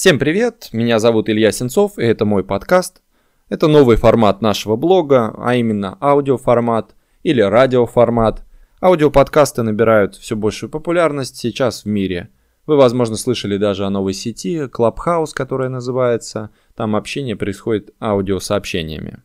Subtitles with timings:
[0.00, 3.02] Всем привет, меня зовут Илья Сенцов, и это мой подкаст.
[3.48, 6.94] Это новый формат нашего блога, а именно аудиоформат
[7.24, 8.44] или радиоформат.
[8.80, 12.28] Аудиоподкасты набирают все большую популярность сейчас в мире.
[12.64, 16.50] Вы, возможно, слышали даже о новой сети Clubhouse, которая называется.
[16.76, 19.24] Там общение происходит аудиосообщениями.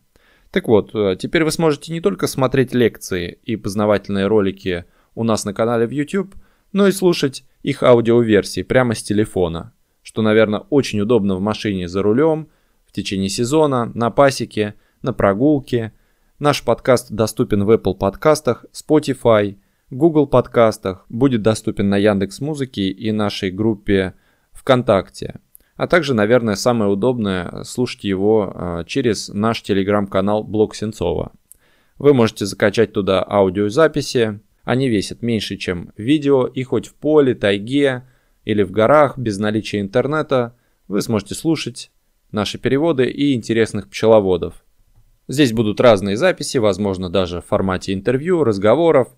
[0.50, 5.44] Так вот, э, теперь вы сможете не только смотреть лекции и познавательные ролики у нас
[5.44, 6.34] на канале в YouTube,
[6.72, 9.72] но и слушать их аудиоверсии прямо с телефона–
[10.04, 12.48] что, наверное, очень удобно в машине за рулем,
[12.86, 15.92] в течение сезона, на пасеке, на прогулке.
[16.38, 19.56] Наш подкаст доступен в Apple подкастах, Spotify,
[19.90, 24.14] Google подкастах, будет доступен на Яндекс Музыке и нашей группе
[24.52, 25.40] ВКонтакте.
[25.76, 31.32] А также, наверное, самое удобное слушать его а, через наш телеграм-канал Блог Сенцова.
[31.98, 38.04] Вы можете закачать туда аудиозаписи, они весят меньше, чем видео, и хоть в поле, тайге,
[38.44, 40.56] или в горах без наличия интернета
[40.88, 41.90] вы сможете слушать
[42.30, 44.64] наши переводы и интересных пчеловодов.
[45.28, 49.08] Здесь будут разные записи, возможно даже в формате интервью, разговоров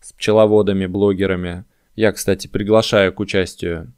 [0.00, 1.64] с пчеловодами, блогерами.
[1.96, 3.92] Я, кстати, приглашаю к участию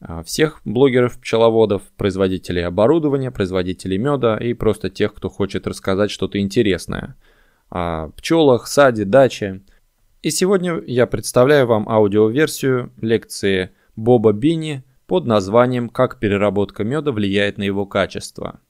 [0.00, 7.16] а, всех блогеров-пчеловодов, производителей оборудования, производителей меда и просто тех, кто хочет рассказать что-то интересное
[7.68, 9.62] о пчелах, саде, даче.
[10.22, 17.58] И сегодня я представляю вам аудиоверсию лекции Боба Бини под названием «Как переработка меда влияет
[17.58, 18.60] на его качество».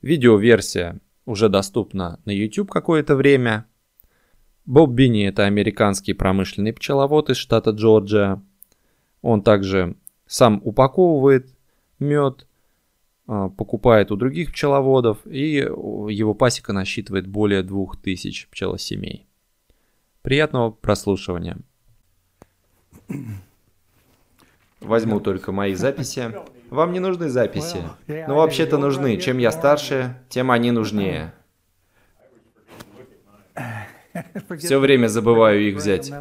[0.00, 3.66] Видеоверсия уже доступна на YouTube какое-то время.
[4.66, 8.42] Боб Бини– это американский промышленный пчеловод из штата Джорджия.
[9.22, 11.48] Он также сам упаковывает
[11.98, 12.46] мед,
[13.26, 19.26] а, покупает у других пчеловодов, и его пасека насчитывает более 2000 пчелосемей.
[20.22, 21.58] Приятного прослушивания.
[24.82, 26.32] Возьму только мои записи.
[26.70, 27.82] Вам не нужны записи.
[28.06, 29.16] Но вообще-то нужны.
[29.16, 31.32] Чем я старше, тем они нужнее.
[34.58, 36.12] Все время забываю их взять.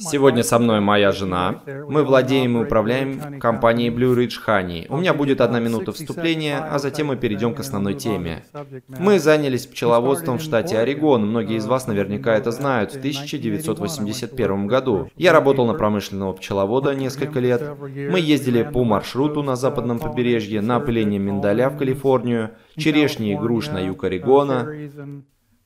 [0.00, 1.60] Сегодня со мной моя жена.
[1.66, 4.86] Мы владеем и управляем компанией Blue Ridge Honey.
[4.88, 8.44] У меня будет одна минута вступления, а затем мы перейдем к основной теме.
[8.86, 11.26] Мы занялись пчеловодством в штате Орегон.
[11.26, 12.92] Многие из вас наверняка это знают.
[12.92, 15.10] В 1981 году.
[15.16, 17.60] Я работал на промышленного пчеловода несколько лет.
[17.80, 23.66] Мы ездили по маршруту на западном побережье, на опыление миндаля в Калифорнию, черешни и груш
[23.66, 24.64] на юг Орегона,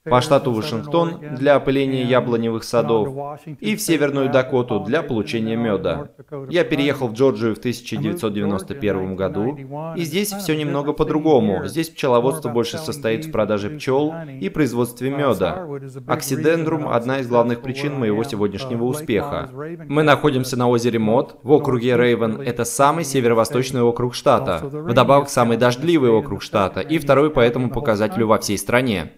[0.05, 6.11] по штату Вашингтон для опыления яблоневых садов и в Северную Дакоту для получения меда.
[6.51, 9.57] Я переехал в Джорджию в 1991 году,
[9.97, 11.67] и здесь все немного по-другому.
[11.67, 15.69] Здесь пчеловодство больше состоит в продаже пчел и производстве меда.
[16.09, 19.51] Оксидендрум– одна из главных причин моего сегодняшнего успеха.
[19.89, 22.41] Мы находимся на озере Мод в округе Рейвен.
[22.41, 24.61] Это самый северо-восточный округ штата.
[24.63, 29.13] Вдобавок, самый дождливый округ штата и второй по этому показателю во всей стране.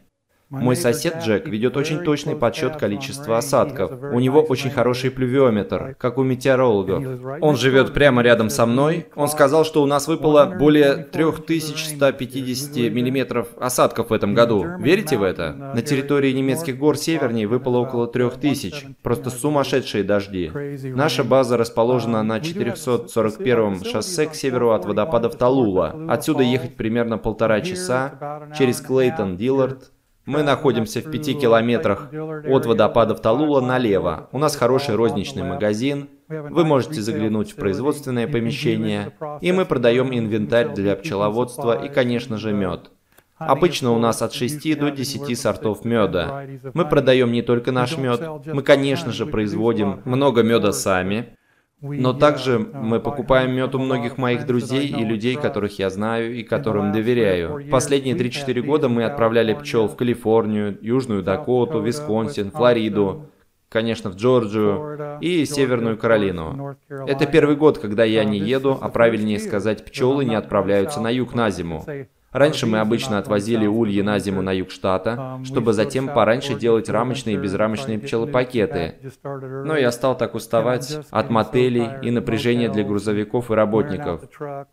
[0.61, 3.93] Мой сосед Джек ведет очень точный подсчет количества осадков.
[4.13, 7.05] У него очень хороший плювиометр, как у метеорологов.
[7.41, 9.07] Он живет прямо рядом со мной.
[9.15, 14.65] Он сказал, что у нас выпало более 3150 миллиметров осадков в этом году.
[14.79, 15.53] Верите в это?
[15.75, 18.97] На территории немецких гор севернее выпало около 3000.
[19.03, 20.51] Просто сумасшедшие дожди.
[20.95, 25.95] Наша база расположена на 441 шоссе к северу от водопадов Талула.
[26.09, 29.93] Отсюда ехать примерно полтора часа через Клейтон, Диллард,
[30.27, 34.29] мы находимся в пяти километрах от водопадов Талула налево.
[34.33, 36.09] У нас хороший розничный магазин.
[36.29, 39.13] Вы можете заглянуть в производственное помещение.
[39.41, 42.91] И мы продаем инвентарь для пчеловодства и, конечно же, мед.
[43.37, 46.47] Обычно у нас от 6 до 10 сортов меда.
[46.73, 51.37] Мы продаем не только наш мед, мы, конечно же, производим много меда сами.
[51.85, 56.43] Но также мы покупаем мед у многих моих друзей и людей, которых я знаю и
[56.43, 57.69] которым доверяю.
[57.71, 63.27] Последние 3-4 года мы отправляли пчел в Калифорнию, Южную Дакоту, Висконсин, Флориду,
[63.69, 66.77] конечно, в Джорджию и Северную Каролину.
[66.89, 71.35] Это первый год, когда я не еду, а правильнее сказать, пчелы не отправляются на юг
[71.35, 71.85] на зиму.
[72.35, 77.37] Раньше мы обычно отвозили ульи на зиму на юг штата, чтобы затем пораньше делать рамочные
[77.37, 78.97] и безрамочные пчелопакеты.
[79.23, 84.23] Но я стал так уставать от мотелей и напряжения для грузовиков и работников.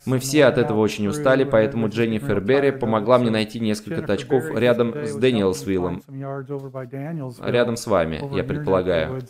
[0.07, 4.95] Мы все от этого очень устали, поэтому Дженнифер Берри помогла мне найти несколько тачков рядом
[5.05, 6.01] с Дэниелсвиллом.
[7.41, 9.21] Рядом с вами, я предполагаю.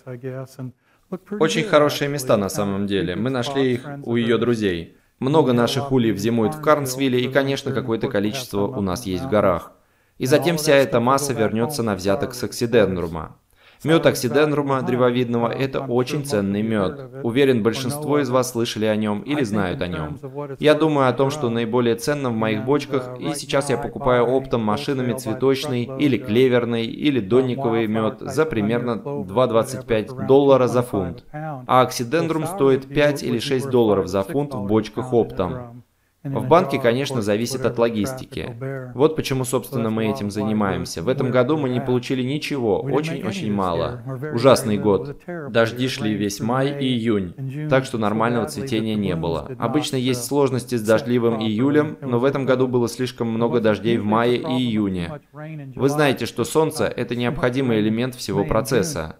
[1.40, 3.18] Очень хорошие места на самом деле.
[3.18, 4.96] Мы нашли их у ее друзей.
[5.22, 9.72] Много наших ульев зимует в Карнсвилле, и, конечно, какое-то количество у нас есть в горах.
[10.18, 13.38] И затем вся эта масса вернется на взяток с Оксиденрума.
[13.84, 17.00] Мед оксидендрума древовидного– это очень ценный мед.
[17.24, 20.20] Уверен, большинство из вас слышали о нем или знают о нем.
[20.60, 24.62] Я думаю о том, что наиболее ценно в моих бочках, и сейчас я покупаю оптом
[24.62, 31.24] машинами цветочный или клеверный или донниковый мед за примерно 2,25 доллара за фунт.
[31.32, 35.84] А оксидендрум стоит 5 или 6 долларов за фунт в бочках оптом.
[36.24, 38.56] В банке, конечно, зависит от логистики.
[38.94, 41.02] Вот почему, собственно, мы этим занимаемся.
[41.02, 44.04] В этом году мы не получили ничего, очень-очень мало.
[44.34, 45.18] Ужасный год.
[45.50, 49.52] Дожди шли весь май и июнь, так что нормального цветения не было.
[49.58, 54.06] Обычно есть сложности с дождливым июлем, но в этом году было слишком много дождей в
[54.06, 55.22] мае и июне.
[55.34, 59.16] Вы знаете, что солнце– это необходимый элемент всего процесса.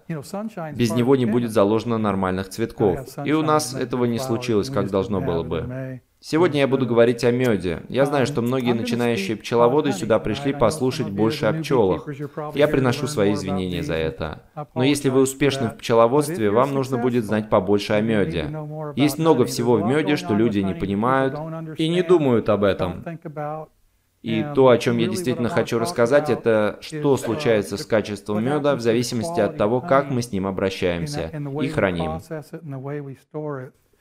[0.74, 3.00] Без него не будет заложено нормальных цветков.
[3.24, 6.00] И у нас этого не случилось, как должно было бы.
[6.24, 7.82] Сегодня я буду говорить о меде.
[7.88, 12.08] Я знаю, что многие начинающие пчеловоды сюда пришли послушать больше о пчелах.
[12.54, 14.42] Я приношу свои извинения за это.
[14.74, 18.48] Но если вы успешны в пчеловодстве, вам нужно будет знать побольше о меде.
[18.94, 21.34] Есть много всего в меде, что люди не понимают
[21.76, 23.04] и не думают об этом.
[24.22, 28.80] И то, о чем я действительно хочу рассказать, это что случается с качеством меда в
[28.80, 32.20] зависимости от того, как мы с ним обращаемся и храним.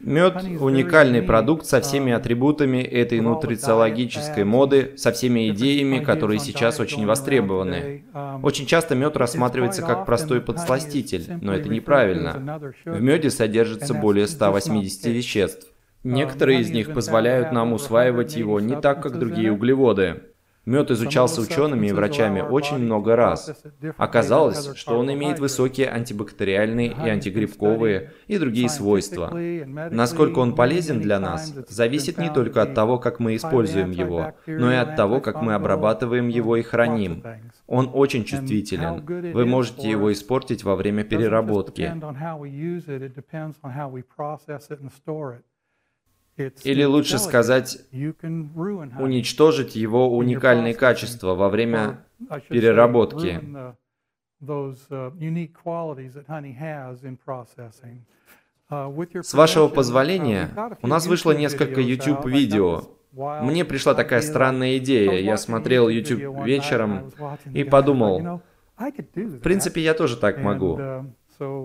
[0.03, 7.05] Мед– уникальный продукт со всеми атрибутами этой нутрициологической моды, со всеми идеями, которые сейчас очень
[7.05, 8.05] востребованы.
[8.41, 12.59] Очень часто мед рассматривается как простой подсластитель, но это неправильно.
[12.85, 15.67] В меде содержится более 180 веществ.
[16.03, 20.23] Некоторые из них позволяют нам усваивать его не так, как другие углеводы.
[20.65, 23.63] Мед изучался учеными и врачами очень много раз.
[23.97, 29.31] Оказалось, что он имеет высокие антибактериальные и антигрибковые и другие свойства.
[29.31, 34.71] Насколько он полезен для нас, зависит не только от того, как мы используем его, но
[34.71, 37.23] и от того, как мы обрабатываем его и храним.
[37.65, 39.03] Он очень чувствителен.
[39.33, 41.91] Вы можете его испортить во время переработки.
[46.37, 52.05] Или лучше сказать, уничтожить его уникальные качества во время
[52.49, 53.41] переработки.
[58.69, 60.49] С вашего позволения,
[60.81, 62.83] у нас вышло несколько YouTube-видео.
[63.13, 65.19] Мне пришла такая странная идея.
[65.19, 67.11] Я смотрел YouTube вечером
[67.53, 68.41] и подумал,
[68.77, 70.79] в принципе, я тоже так могу.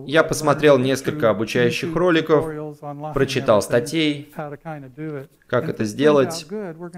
[0.07, 2.47] Я посмотрел несколько обучающих роликов,
[3.15, 4.33] прочитал статей,
[5.47, 6.47] как это сделать.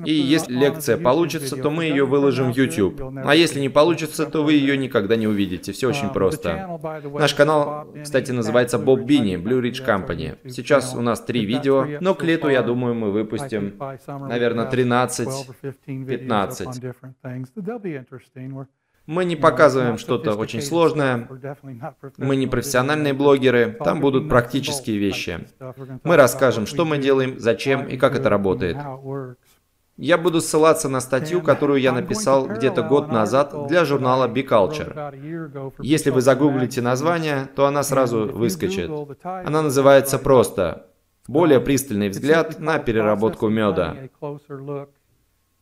[0.04, 3.00] И если лекция получится, то мы ее выложим в YouTube.
[3.24, 5.72] А если не получится, то вы ее никогда не увидите.
[5.72, 6.78] Все очень просто.
[7.14, 10.36] Наш канал, кстати, называется Bob Bini, Blue Ridge Company.
[10.48, 13.74] Сейчас у нас три видео, но к лету, я думаю, мы выпустим,
[14.06, 16.94] наверное, 13-15.
[19.08, 21.26] Мы не показываем что-то очень сложное.
[22.18, 23.74] Мы не профессиональные блогеры.
[23.82, 25.48] Там будут практические вещи.
[26.04, 28.76] Мы расскажем, что мы делаем, зачем и как это работает.
[29.96, 35.72] Я буду ссылаться на статью, которую я написал где-то год назад для журнала B-Culture.
[35.80, 38.90] Если вы загуглите название, то она сразу выскочит.
[39.22, 40.86] Она называется просто
[41.26, 43.96] «Более пристальный взгляд на переработку меда».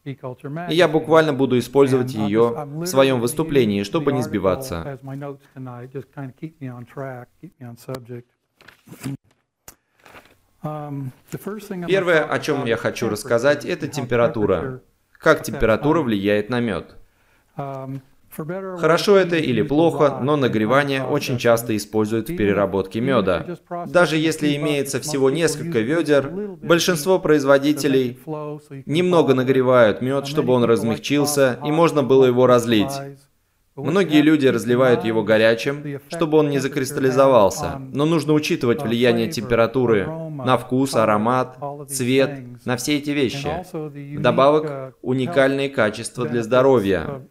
[0.06, 4.98] И я буквально буду использовать ее в своем выступлении, чтобы не сбиваться.
[10.62, 11.10] Um,
[11.86, 14.82] Первое, о чем я хочу рассказать, это температура.
[15.12, 16.96] Как температура влияет на мед.
[18.36, 23.58] Хорошо это или плохо, но нагревание очень часто используют в переработке меда.
[23.86, 26.30] Даже если имеется всего несколько ведер,
[26.62, 28.18] большинство производителей
[28.86, 32.92] немного нагревают мед, чтобы он размягчился и можно было его разлить.
[33.76, 40.56] Многие люди разливают его горячим, чтобы он не закристаллизовался, но нужно учитывать влияние температуры на
[40.56, 43.48] вкус, аромат, цвет, на все эти вещи.
[44.16, 47.22] Вдобавок, уникальные качества для здоровья.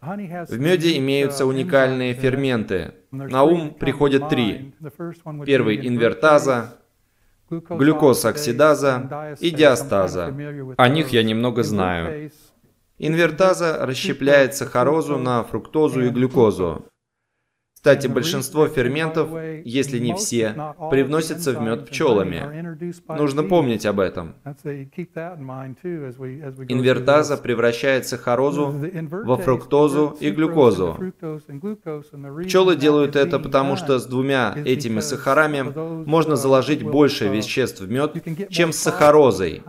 [0.00, 2.94] В меде имеются уникальные ферменты.
[3.10, 4.74] На ум приходят три.
[5.44, 6.78] Первый– инвертаза,
[7.50, 10.34] глюкозоксидаза и диастаза.
[10.78, 12.30] О них я немного знаю.
[12.98, 16.86] Инвертаза расщепляет сахарозу на фруктозу и глюкозу.
[17.80, 19.30] Кстати, большинство ферментов,
[19.64, 22.76] если не все, привносятся в мед пчелами.
[23.08, 24.34] Нужно помнить об этом.
[26.68, 28.74] Инвертаза превращает сахарозу
[29.24, 30.98] во фруктозу и глюкозу.
[32.44, 38.14] Пчелы делают это потому, что с двумя этими сахарами можно заложить больше веществ в мед,
[38.50, 39.62] чем с сахарозой.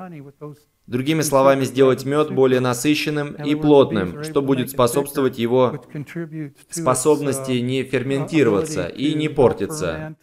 [0.91, 5.81] Другими словами, сделать мед более насыщенным и плотным, что будет способствовать его
[6.69, 10.17] способности не ферментироваться и не портиться.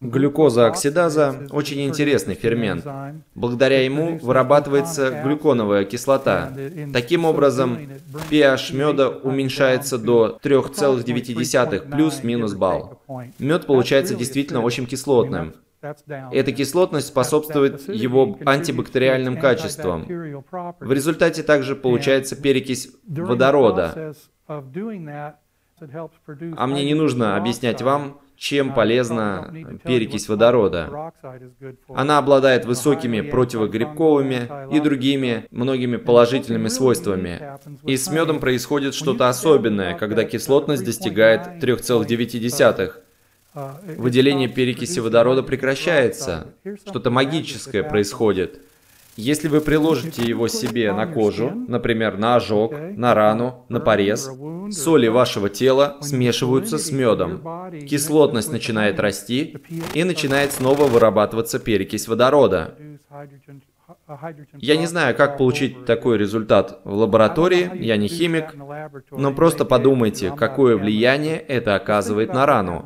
[0.00, 2.86] Глюкоза оксидаза– очень интересный фермент.
[3.34, 6.52] Благодаря ему вырабатывается глюконовая кислота.
[6.92, 7.76] Таким образом,
[8.30, 13.00] pH меда уменьшается до 3,9 плюс-минус балл.
[13.40, 15.54] Мед получается действительно очень кислотным.
[16.32, 20.04] Эта кислотность способствует его антибактериальным качествам.
[20.04, 24.14] В результате также получается перекись водорода.
[24.48, 24.60] А
[26.66, 29.52] мне не нужно объяснять вам, чем полезна
[29.84, 31.12] перекись водорода.
[31.88, 37.40] Она обладает высокими противогрибковыми и другими многими положительными свойствами.
[37.84, 42.92] И с медом происходит что-то особенное, когда кислотность достигает 3,9.
[43.54, 46.54] Выделение перекиси водорода прекращается.
[46.86, 48.60] Что-то магическое происходит.
[49.16, 54.28] Если вы приложите его себе на кожу, например, на ожог, на рану, на порез,
[54.72, 57.40] соли вашего тела смешиваются с медом.
[57.88, 59.56] Кислотность начинает расти
[59.94, 62.74] и начинает снова вырабатываться перекись водорода.
[64.58, 68.54] Я не знаю, как получить такой результат в лаборатории, я не химик,
[69.10, 72.84] но просто подумайте, какое влияние это оказывает на рану.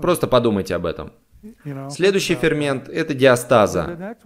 [0.00, 1.12] Просто подумайте об этом.
[1.90, 4.16] Следующий фермент– это диастаза.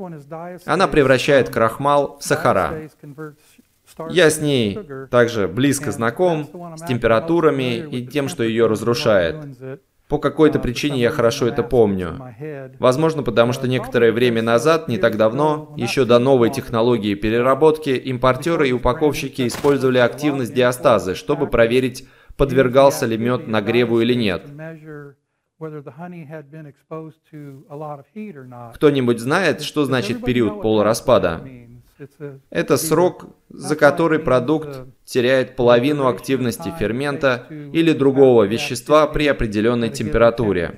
[0.65, 2.89] Она превращает крахмал в сахара.
[4.11, 4.79] Я с ней
[5.11, 9.37] также близко знаком, с температурами и тем, что ее разрушает.
[10.09, 12.19] По какой-то причине я хорошо это помню.
[12.79, 18.71] Возможно, потому что некоторое время назад, не так давно, еще до новой технологии переработки, импортеры
[18.71, 24.47] и упаковщики использовали активность диастазы, чтобы проверить, подвергался ли мед нагреву или нет.
[28.75, 31.43] Кто-нибудь знает, что значит период полураспада?
[32.51, 40.75] Это срок, за который продукт теряет половину активности фермента или другого вещества при определенной температуре.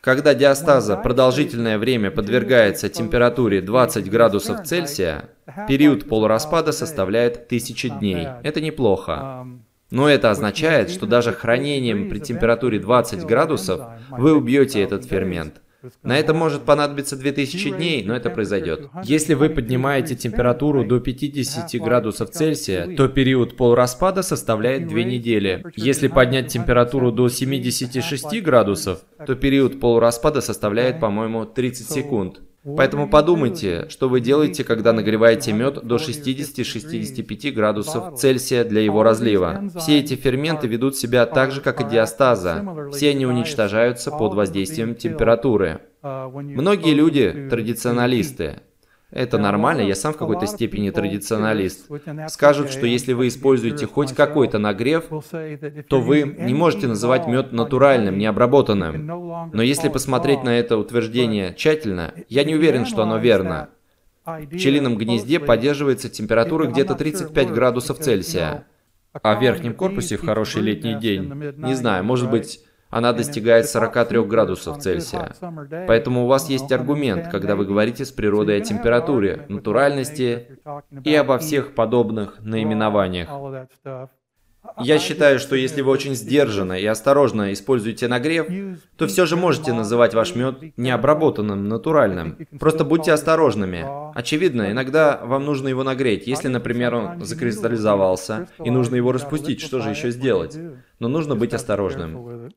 [0.00, 5.28] Когда диастаза продолжительное время подвергается температуре 20 градусов Цельсия,
[5.68, 8.26] период полураспада составляет 1000 дней.
[8.42, 9.46] Это неплохо.
[9.92, 15.60] Но это означает, что даже хранением при температуре 20 градусов вы убьете этот фермент.
[16.02, 18.88] На это может понадобиться 2000 дней, но это произойдет.
[19.04, 25.64] Если вы поднимаете температуру до 50 градусов Цельсия, то период полураспада составляет 2 недели.
[25.76, 32.40] Если поднять температуру до 76 градусов, то период полураспада составляет, по-моему, 30 секунд.
[32.64, 39.64] Поэтому подумайте, что вы делаете, когда нагреваете мед до 60-65 градусов Цельсия для его разлива.
[39.76, 42.90] Все эти ферменты ведут себя так же, как и диастаза.
[42.92, 45.80] Все они уничтожаются под воздействием температуры.
[46.02, 48.60] Многие люди, традиционалисты,
[49.12, 51.86] это нормально, я сам в какой-то степени традиционалист.
[52.28, 55.04] Скажут, что если вы используете хоть какой-то нагрев,
[55.88, 59.50] то вы не можете называть мед натуральным, необработанным.
[59.52, 63.68] Но если посмотреть на это утверждение тщательно, я не уверен, что оно верно.
[64.24, 68.66] В пчелином гнезде поддерживается температура где-то 35 градусов Цельсия.
[69.12, 72.60] А в верхнем корпусе в хороший летний день, не знаю, может быть,
[72.92, 75.34] она достигает 43 градусов Цельсия.
[75.88, 80.58] Поэтому у вас есть аргумент, когда вы говорите с природой о температуре, натуральности
[81.02, 83.30] и обо всех подобных наименованиях.
[84.78, 88.46] Я считаю, что если вы очень сдержанно и осторожно используете нагрев,
[88.96, 92.46] то все же можете называть ваш мед необработанным, натуральным.
[92.60, 93.84] Просто будьте осторожными.
[94.14, 96.26] Очевидно, иногда вам нужно его нагреть.
[96.26, 100.56] Если, например, он закристаллизовался и нужно его распустить, что же еще сделать?
[100.98, 102.52] Но нужно быть осторожным.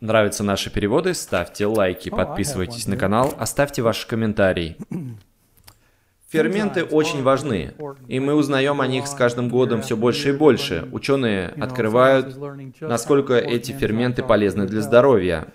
[0.00, 1.12] Нравятся наши переводы?
[1.12, 4.78] Ставьте лайки, подписывайтесь на канал, оставьте ваши комментарии.
[6.30, 7.74] Ферменты очень важны,
[8.06, 10.88] и мы узнаем о них с каждым годом все больше и больше.
[10.92, 12.34] Ученые открывают,
[12.80, 15.48] насколько эти ферменты полезны для здоровья.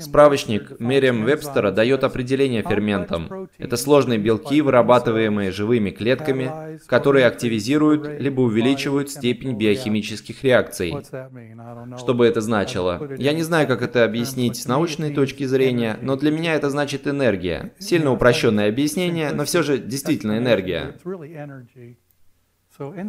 [0.00, 3.48] Справочник Мериам Вебстера дает определение ферментам.
[3.58, 10.94] Это сложные белки, вырабатываемые живыми клетками, которые активизируют либо увеличивают степень биохимических реакций.
[11.98, 13.10] Что бы это значило?
[13.18, 17.08] Я не знаю, как это объяснить с научной точки зрения, но для меня это значит
[17.08, 17.72] энергия.
[17.78, 20.94] Сильно упрощенное объяснение, но все же действительно энергия.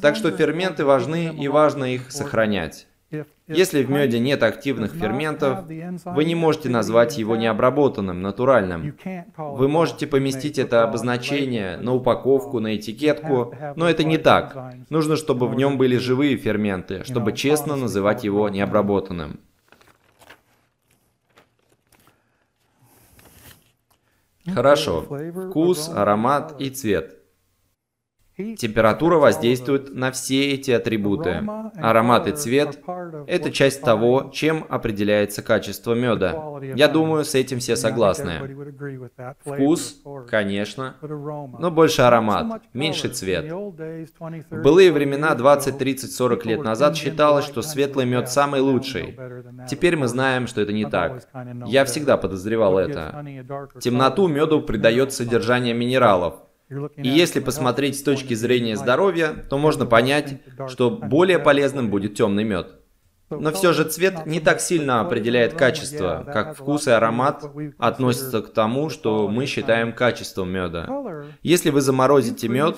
[0.02, 2.88] Так что ферменты важны и важно их сохранять.
[3.48, 5.66] Если в меде нет активных ферментов,
[6.06, 8.98] вы не можете назвать его необработанным, натуральным.
[9.38, 14.76] Вы можете поместить это обозначение на упаковку, на этикетку, но это не так.
[14.90, 19.40] Нужно, чтобы в нем были живые ферменты, чтобы честно называть его необработанным.
[24.46, 25.06] Хорошо.
[25.50, 27.18] Вкус, аромат и цвет.
[28.38, 31.42] Температура воздействует на все эти атрибуты.
[31.76, 32.80] Аромат и цвет–
[33.28, 36.60] это часть того, чем определяется качество меда.
[36.76, 38.56] Я думаю, с этим все согласны.
[39.44, 43.52] Вкус, конечно, но больше аромат, меньше цвет.
[43.52, 49.18] В былые времена, 20, 30, 40 лет назад, считалось, что светлый мед самый лучший.
[49.68, 51.28] Теперь мы знаем, что это не так.
[51.66, 53.26] Я всегда подозревал это.
[53.82, 56.36] Темноту меду придает содержание минералов,
[56.70, 62.44] и если посмотреть с точки зрения здоровья, то можно понять, что более полезным будет темный
[62.44, 62.76] мед.
[63.30, 67.44] Но все же цвет не так сильно определяет качество, как вкус и аромат
[67.78, 70.88] относятся к тому, что мы считаем качеством меда.
[71.44, 72.78] Если вы заморозите мед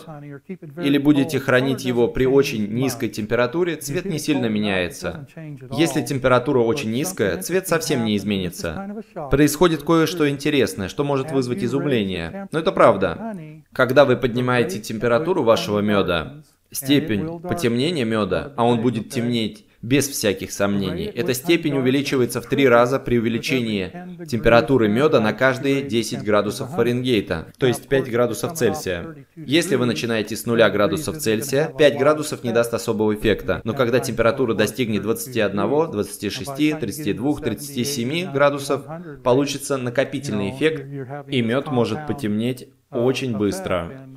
[0.82, 5.28] или будете хранить его при очень низкой температуре, цвет не сильно меняется.
[5.72, 9.04] Если температура очень низкая, цвет совсем не изменится.
[9.30, 12.48] Происходит кое-что интересное, что может вызвать изумление.
[12.52, 13.36] Но это правда.
[13.72, 16.42] Когда вы поднимаете температуру вашего меда,
[16.72, 21.06] степень потемнения меда, а он будет темнеть без всяких сомнений.
[21.06, 23.92] Эта степень увеличивается в три раза при увеличении
[24.26, 29.26] температуры меда на каждые 10 градусов Фаренгейта, то есть 5 градусов Цельсия.
[29.36, 34.00] Если вы начинаете с 0 градусов Цельсия, 5 градусов не даст особого эффекта, но когда
[34.00, 38.86] температура достигнет 21, 26, 32, 37 градусов,
[39.24, 40.86] получится накопительный эффект,
[41.28, 44.09] и мед может потемнеть очень быстро.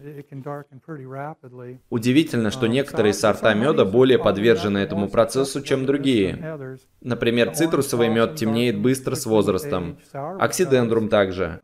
[1.91, 6.59] Удивительно, что некоторые сорта меда более подвержены этому процессу, чем другие.
[7.01, 9.99] Например, цитрусовый мед темнеет быстро с возрастом.
[10.13, 11.61] Оксидендрум также.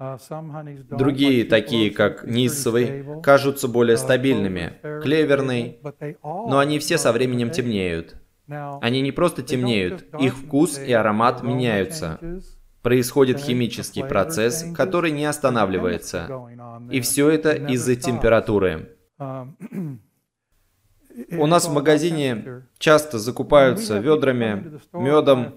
[0.90, 4.74] Другие, такие как ниссовый, кажутся более стабильными.
[5.02, 5.80] Клеверный.
[6.22, 8.16] Но они все со временем темнеют.
[8.80, 12.18] Они не просто темнеют, их вкус и аромат меняются.
[12.88, 16.26] Происходит химический процесс, который не останавливается.
[16.90, 18.96] И все это из-за температуры.
[21.32, 25.52] У нас в магазине часто закупаются ведрами, медом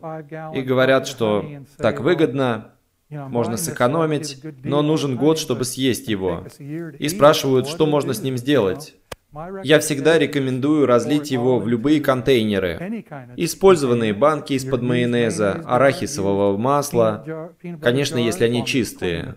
[0.54, 1.46] и говорят, что
[1.78, 2.74] так выгодно,
[3.10, 6.46] можно сэкономить, но нужен год, чтобы съесть его.
[6.60, 8.96] И спрашивают, что можно с ним сделать.
[9.64, 13.06] Я всегда рекомендую разлить его в любые контейнеры.
[13.38, 19.36] Использованные банки из-под майонеза, арахисового масла, конечно, если они чистые.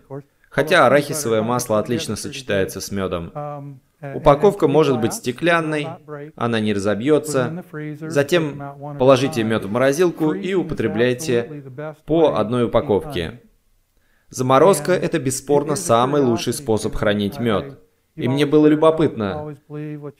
[0.49, 3.79] Хотя арахисовое масло отлично сочетается с медом.
[4.13, 5.87] Упаковка может быть стеклянной,
[6.35, 7.63] она не разобьется.
[8.01, 11.63] Затем положите мед в морозилку и употребляйте
[12.05, 13.41] по одной упаковке.
[14.29, 17.79] Заморозка– это бесспорно самый лучший способ хранить мед.
[18.15, 19.55] И мне было любопытно.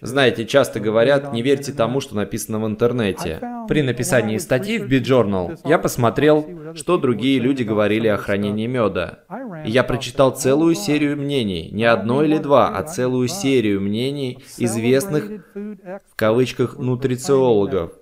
[0.02, 3.40] Знаете, часто говорят, не верьте тому, что написано в интернете.
[3.70, 9.20] При написании статьи в BitJournal я посмотрел, что другие люди говорили о хранении меда.
[9.66, 15.30] И я прочитал целую серию мнений, не одно или два, а целую серию мнений известных,
[15.54, 17.94] в кавычках, нутрициологов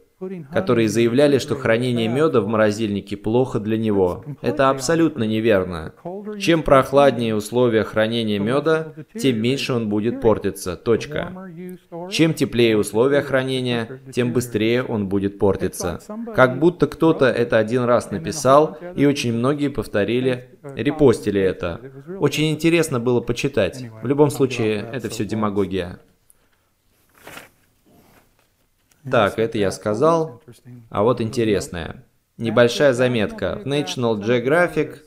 [0.51, 4.23] которые заявляли, что хранение меда в морозильнике плохо для него.
[4.41, 5.93] Это абсолютно неверно.
[6.39, 10.75] Чем прохладнее условия хранения меда, тем меньше он будет портиться.
[10.75, 11.31] Точка.
[12.11, 15.99] Чем теплее условия хранения, тем быстрее он будет портиться.
[16.35, 21.79] Как будто кто-то это один раз написал, и очень многие повторили, репостили это.
[22.19, 23.85] Очень интересно было почитать.
[24.01, 25.99] В любом случае, это все демагогия.
[29.09, 30.41] Так, это я сказал.
[30.89, 32.05] А вот интересное.
[32.37, 33.61] Небольшая заметка.
[33.63, 34.97] В National Geographic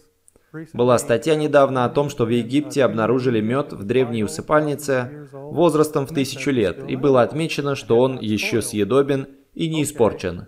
[0.72, 6.14] была статья недавно о том, что в Египте обнаружили мед в древней усыпальнице возрастом в
[6.14, 10.46] тысячу лет, и было отмечено, что он еще съедобен и не испорчен.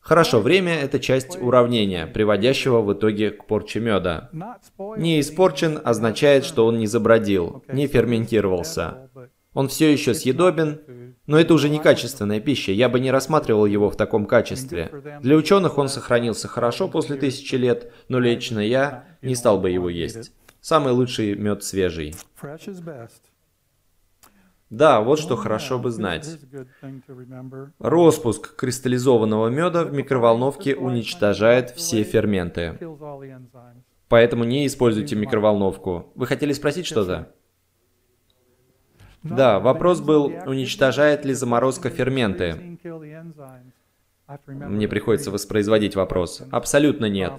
[0.00, 4.30] Хорошо, время– это часть уравнения, приводящего в итоге к порче меда.
[4.96, 9.10] Не испорчен означает, что он не забродил, не ферментировался.
[9.52, 13.90] Он все еще съедобен, но это уже не качественная пища, я бы не рассматривал его
[13.90, 14.90] в таком качестве.
[15.22, 19.88] Для ученых он сохранился хорошо после тысячи лет, но лично я не стал бы его
[19.88, 20.32] есть.
[20.60, 22.14] Самый лучший мед свежий.
[24.68, 26.28] Да, вот что хорошо бы знать.
[27.78, 32.76] Роспуск кристаллизованного меда в микроволновке уничтожает все ферменты.
[34.08, 36.12] Поэтому не используйте микроволновку.
[36.14, 37.32] Вы хотели спросить что-то?
[39.30, 42.78] Да, вопрос был, уничтожает ли заморозка ферменты?
[44.46, 46.42] Мне приходится воспроизводить вопрос.
[46.50, 47.32] Абсолютно нет.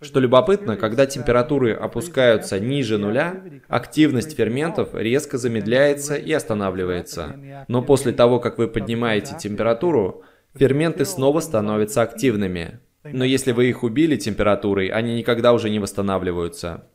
[0.00, 7.64] Что любопытно, когда температуры опускаются ниже нуля, активность ферментов резко замедляется и останавливается.
[7.66, 10.22] Но после того, как вы поднимаете температуру,
[10.54, 12.78] ферменты снова становятся активными.
[13.04, 16.86] Но если вы их убили температурой, они никогда уже не восстанавливаются.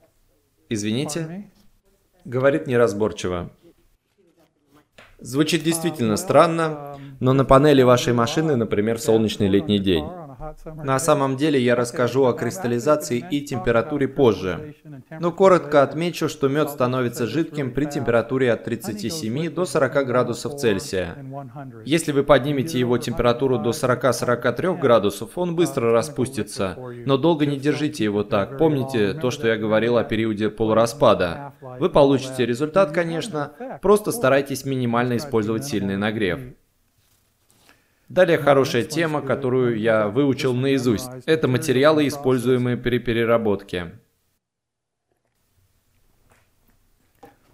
[0.70, 1.52] Извините?
[2.24, 3.52] Говорит неразборчиво.
[5.20, 10.06] Звучит действительно странно, но на панели вашей машины, например, солнечный летний день,
[10.76, 14.76] на самом деле я расскажу о кристаллизации и температуре позже.
[15.20, 21.18] Но коротко отмечу, что мед становится жидким при температуре от 37 до 40 градусов Цельсия.
[21.86, 26.78] Если вы поднимете его температуру до 40-43 градусов, он быстро распустится.
[27.06, 28.58] Но долго не держите его так.
[28.58, 31.54] Помните то, что я говорил о периоде полураспада.
[31.80, 36.40] Вы получите результат, конечно, просто старайтесь минимально использовать сильный нагрев.
[38.10, 41.10] Далее хорошая тема, которую я выучил наизусть.
[41.26, 44.00] Это материалы, используемые при переработке.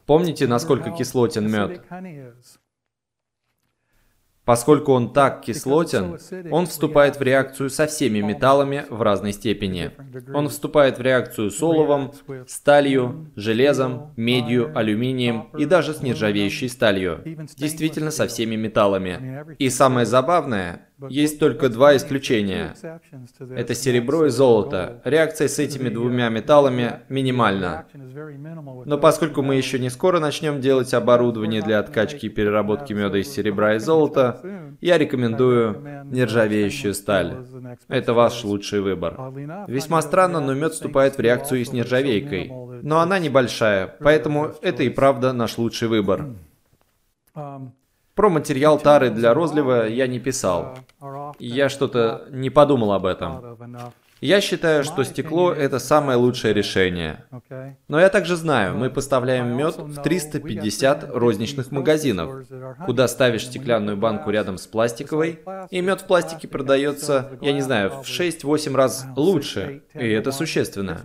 [0.06, 1.82] Помните, насколько кислотен мед?
[4.46, 6.20] Поскольку он так кислотен,
[6.52, 9.92] он вступает в реакцию со всеми металлами в разной степени.
[10.34, 12.14] Он вступает в реакцию с оловом,
[12.48, 17.22] сталью, железом, медью, алюминием и даже с нержавеющей сталью.
[17.58, 19.56] Действительно со всеми металлами.
[19.60, 22.76] И самое забавное, есть только два исключения.
[23.40, 25.02] Это серебро и золото.
[25.04, 27.86] Реакция с этими двумя металлами минимальна.
[28.86, 33.30] Но поскольку мы еще не скоро начнем делать оборудование для откачки и переработки меда из
[33.30, 34.42] серебра и золота,
[34.82, 37.46] я рекомендую нержавеющую сталь.
[37.88, 39.18] Это ваш лучший выбор.
[39.68, 42.52] Весьма странно, но мед вступает в реакцию и с нержавейкой.
[42.82, 46.36] Но она небольшая, поэтому это и правда наш лучший выбор.
[48.16, 50.78] Про материал тары для розлива я не писал.
[51.40, 53.58] Я что-то не подумал об этом.
[54.22, 57.26] Я считаю, что стекло– это самое лучшее решение.
[57.90, 62.48] Но я также знаю, мы поставляем мед в 350 розничных магазинов,
[62.86, 67.90] куда ставишь стеклянную банку рядом с пластиковой, и мед в пластике продается, я не знаю,
[67.90, 71.02] в 6-8 раз лучше, и это существенно.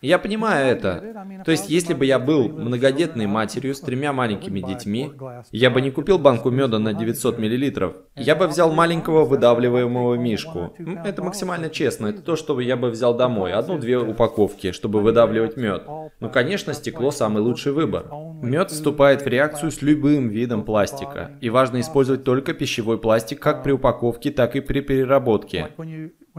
[0.00, 1.42] Я понимаю это.
[1.44, 5.10] То есть, если бы я был многодетной матерью с тремя маленькими детьми,
[5.50, 7.94] я бы не купил банку меда на 900 мл.
[8.14, 10.72] Я бы взял маленького выдавливаемого мишку.
[11.04, 12.08] Это максимально честно.
[12.08, 13.52] Это то, что я бы взял домой.
[13.52, 15.84] Одну-две упаковки, чтобы выдавливать мед.
[16.20, 18.06] Ну, конечно, стекло самый лучший выбор.
[18.40, 21.32] Мед вступает в реакцию с любым видом пластика.
[21.40, 25.70] И важно использовать только пищевой пластик как при упаковке, так и при переработке.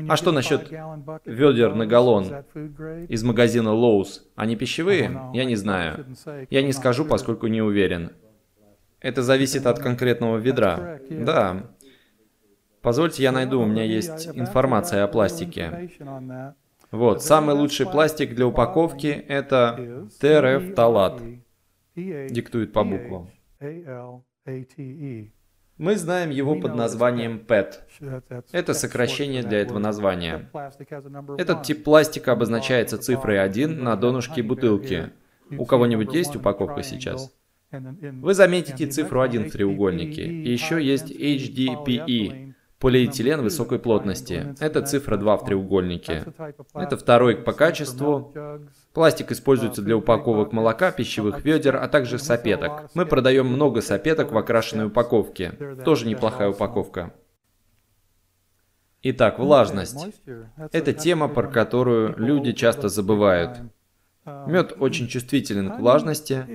[0.08, 0.70] А что насчет
[1.26, 2.26] ведер на галлон
[3.08, 4.22] из магазина Lowe's?
[4.36, 5.20] Они пищевые?
[5.34, 6.06] Я не знаю.
[6.50, 8.12] Я не скажу, поскольку не уверен.
[9.02, 11.00] Это зависит от конкретного ведра.
[11.10, 11.72] Да.
[12.82, 15.90] Позвольте, я найду, у меня есть информация о пластике.
[16.92, 21.22] Вот, самый лучший пластик для упаковки это ТРФ-талат.
[21.96, 23.30] Диктует по буквам.
[25.80, 27.76] Мы знаем его под названием PET.
[28.52, 30.50] Это сокращение для этого названия.
[31.38, 35.12] Этот тип пластика обозначается цифрой 1 на донышке бутылки.
[35.58, 37.34] У кого-нибудь есть упаковка сейчас?
[37.72, 40.26] Вы заметите цифру 1 в треугольнике.
[40.26, 44.56] И еще есть HDPE, Полиэтилен высокой плотности.
[44.60, 46.24] Это цифра 2 в треугольнике.
[46.74, 48.34] Это второй по качеству.
[48.94, 52.90] Пластик используется для упаковок молока, пищевых ведер, а также сапеток.
[52.96, 55.52] Мы продаем много сапеток в окрашенной упаковке.
[55.86, 57.14] Тоже неплохая упаковка.
[59.02, 60.08] Итак, влажность.
[60.72, 63.60] Это тема, про которую люди часто забывают.
[64.26, 66.46] Мед очень чувствителен к влажности,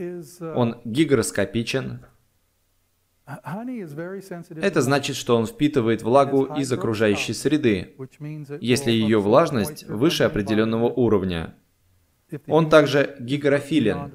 [0.54, 2.04] он гигроскопичен,
[4.60, 7.96] это значит, что он впитывает влагу из окружающей среды,
[8.60, 11.54] если ее влажность выше определенного уровня.
[12.46, 14.12] Он также гигрофилен.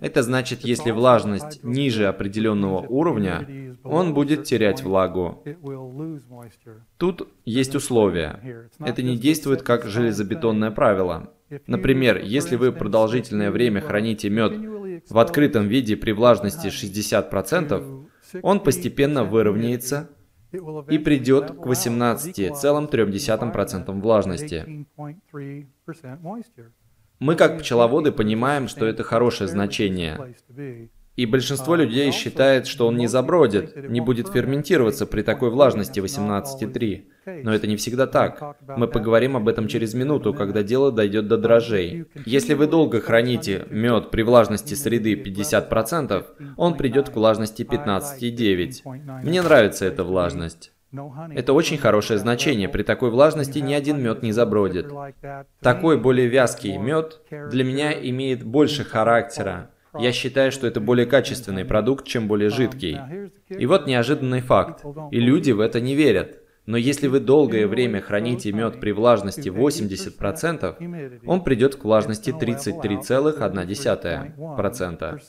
[0.00, 5.44] Это значит, если влажность ниже определенного уровня, он будет терять влагу.
[6.98, 8.68] Тут есть условия.
[8.78, 11.32] Это не действует как железобетонное правило.
[11.66, 14.52] Например, если вы продолжительное время храните мед
[15.08, 18.06] в открытом виде при влажности 60%,
[18.42, 20.10] он постепенно выровняется
[20.52, 24.86] и придет к 18,3% влажности.
[27.22, 30.34] Мы как пчеловоды понимаем, что это хорошее значение.
[31.14, 37.42] И большинство людей считает, что он не забродит, не будет ферментироваться при такой влажности 18,3.
[37.44, 38.56] Но это не всегда так.
[38.76, 42.06] Мы поговорим об этом через минуту, когда дело дойдет до дрожжей.
[42.26, 46.24] Если вы долго храните мед при влажности среды 50%,
[46.56, 49.22] он придет к влажности 15,9.
[49.22, 50.72] Мне нравится эта влажность.
[51.34, 52.68] Это очень хорошее значение.
[52.68, 54.92] При такой влажности ни один мед не забродит.
[55.60, 59.70] Такой более вязкий мед для меня имеет больше характера.
[59.98, 62.98] Я считаю, что это более качественный продукт, чем более жидкий.
[63.48, 64.84] И вот неожиданный факт.
[65.10, 66.38] И люди в это не верят.
[66.64, 75.20] Но если вы долгое время храните мед при влажности 80%, он придет к влажности 33,1%.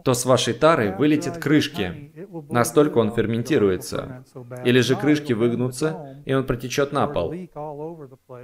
[0.04, 2.12] то с вашей тары вылетят крышки.
[2.50, 4.24] Настолько он ферментируется.
[4.64, 7.34] Или же крышки выгнутся, и он протечет на пол.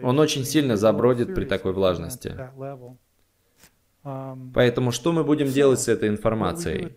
[0.02, 2.36] Он очень сильно забродит при такой влажности.
[4.54, 6.88] Поэтому что мы будем делать с этой информацией?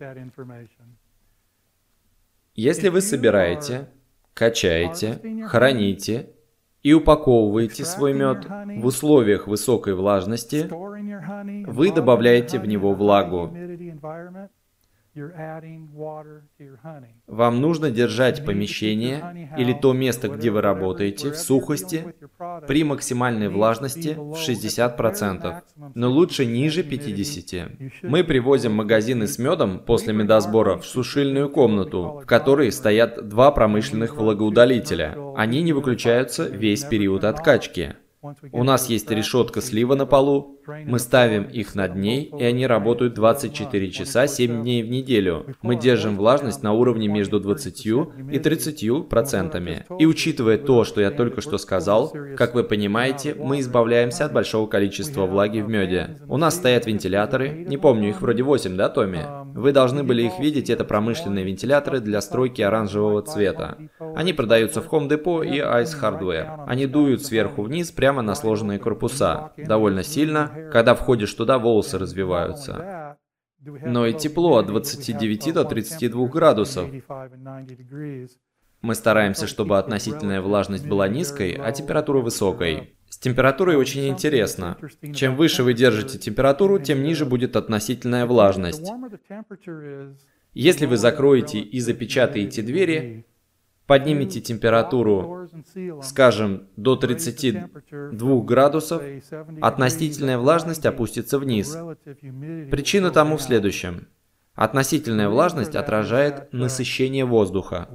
[2.56, 3.88] Если вы собираете,
[4.32, 6.30] качаете, храните
[6.84, 10.68] и упаковываете свой мед в условиях высокой влажности,
[11.66, 13.50] вы добавляете в него влагу.
[17.26, 22.14] Вам нужно держать помещение или то место, где вы работаете, в сухости
[22.66, 25.62] при максимальной влажности в 60%,
[25.94, 27.92] но лучше ниже 50%.
[28.02, 34.16] Мы привозим магазины с медом после медосбора в сушильную комнату, в которой стоят два промышленных
[34.16, 35.16] влагоудалителя.
[35.36, 37.96] Они не выключаются весь период откачки.
[38.52, 43.14] У нас есть решетка слива на полу, мы ставим их над ней, и они работают
[43.14, 45.46] 24 часа 7 дней в неделю.
[45.62, 47.86] Мы держим влажность на уровне между 20
[48.32, 49.84] и 30 процентами.
[49.98, 54.66] И учитывая то, что я только что сказал, как вы понимаете, мы избавляемся от большого
[54.66, 56.18] количества влаги в меде.
[56.28, 59.24] У нас стоят вентиляторы, не помню, их вроде 8, да, Томми?
[59.54, 63.78] Вы должны были их видеть, это промышленные вентиляторы для стройки оранжевого цвета.
[64.16, 66.64] Они продаются в Home Depot и Ice Hardware.
[66.66, 69.52] Они дуют сверху вниз прямо на сложенные корпуса.
[69.56, 73.18] Довольно сильно, когда входишь туда, волосы развиваются.
[73.60, 76.90] Но и тепло от 29 до 32 градусов.
[78.82, 82.94] Мы стараемся, чтобы относительная влажность была низкой, а температура высокой.
[83.08, 84.76] С температурой очень интересно.
[85.14, 88.90] Чем выше вы держите температуру, тем ниже будет относительная влажность.
[90.52, 93.24] Если вы закроете и запечатаете двери,
[93.86, 95.48] поднимете температуру,
[96.02, 99.02] скажем, до 32 градусов,
[99.60, 101.76] относительная влажность опустится вниз.
[102.70, 104.08] Причина тому в следующем.
[104.54, 107.88] Относительная влажность отражает насыщение воздуха.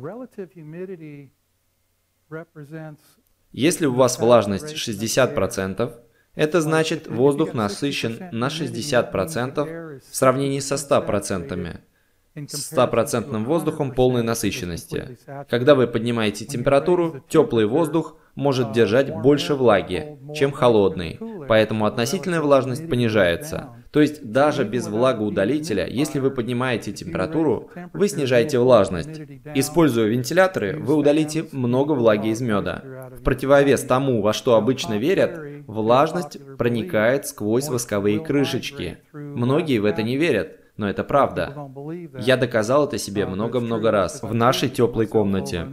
[3.52, 5.94] Если у вас влажность 60%,
[6.36, 11.82] это значит воздух насыщен на 60% в сравнении со 100% с
[12.48, 15.18] стопроцентным воздухом полной насыщенности.
[15.50, 22.90] Когда вы поднимаете температуру, теплый воздух может держать больше влаги, чем холодный, поэтому относительная влажность
[22.90, 23.70] понижается.
[23.92, 29.22] То есть даже без влагоудалителя, если вы поднимаете температуру, вы снижаете влажность.
[29.56, 33.10] Используя вентиляторы, вы удалите много влаги из меда.
[33.20, 39.00] В противовес тому, во что обычно верят, влажность проникает сквозь восковые крышечки.
[39.12, 40.56] Многие в это не верят.
[40.80, 41.70] Но это правда.
[42.20, 45.68] Я доказал это себе много-много раз в нашей теплой комнате,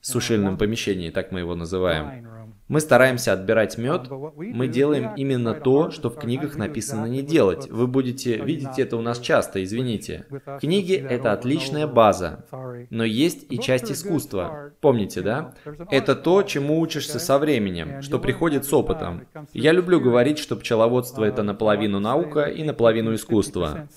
[0.00, 2.26] сушильном помещении, так мы его называем.
[2.68, 7.68] Мы стараемся отбирать мед, мы делаем именно то, что в книгах написано не делать.
[7.70, 10.26] Вы будете видеть это у нас часто, извините.
[10.60, 12.44] Книги– это отличная база,
[12.90, 14.72] но есть и часть искусства.
[14.80, 15.54] Помните, да?
[15.90, 19.26] Это то, чему учишься со временем, что приходит с опытом.
[19.54, 23.88] Я люблю говорить, что пчеловодство– это наполовину наука и наполовину искусство.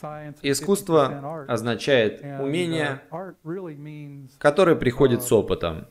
[0.41, 3.01] Искусство означает умение,
[4.37, 5.87] которое приходит с опытом.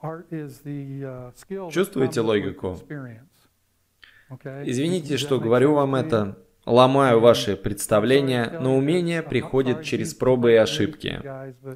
[0.00, 2.78] Uh, Чувствуете логику?
[4.64, 6.38] Извините, что говорю вам это.
[6.66, 11.18] Ломаю ваши представления, но умение приходит через пробы и ошибки.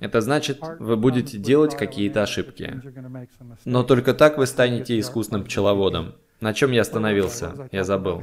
[0.03, 2.83] Это значит, вы будете делать какие-то ошибки.
[3.65, 6.17] Но только так вы станете искусным пчеловодом.
[6.41, 7.69] На чем я остановился?
[7.73, 8.23] Я забыл.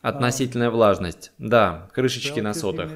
[0.00, 1.32] Относительная влажность.
[1.38, 2.92] Да, крышечки на сотах.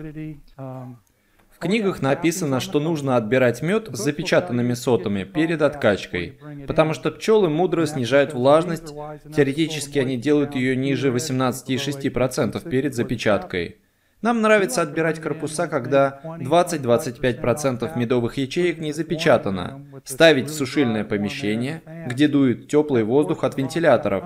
[1.61, 7.85] Книгах написано, что нужно отбирать мед с запечатанными сотами перед откачкой, потому что пчелы мудро
[7.85, 8.94] снижают влажность,
[9.37, 13.77] теоретически они делают ее ниже 18,6% перед запечаткой.
[14.23, 22.29] Нам нравится отбирать корпуса, когда 20-25% медовых ячеек не запечатано, ставить в сушильное помещение, где
[22.29, 24.25] дует теплый воздух от вентиляторов,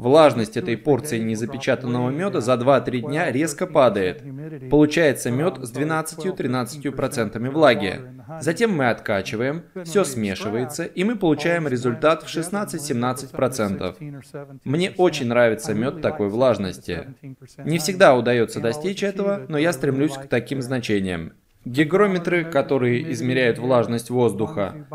[0.00, 4.22] Влажность этой порции незапечатанного меда за 2-3 дня резко падает.
[4.70, 8.00] Получается мед с 12-13% влаги.
[8.40, 14.60] Затем мы откачиваем, все смешивается, и мы получаем результат в 16-17%.
[14.64, 17.14] Мне очень нравится мед такой влажности.
[17.58, 21.34] Не всегда удается достичь этого, но я стремлюсь к таким значениям.
[21.66, 24.86] Гигрометры, которые измеряют влажность воздуха,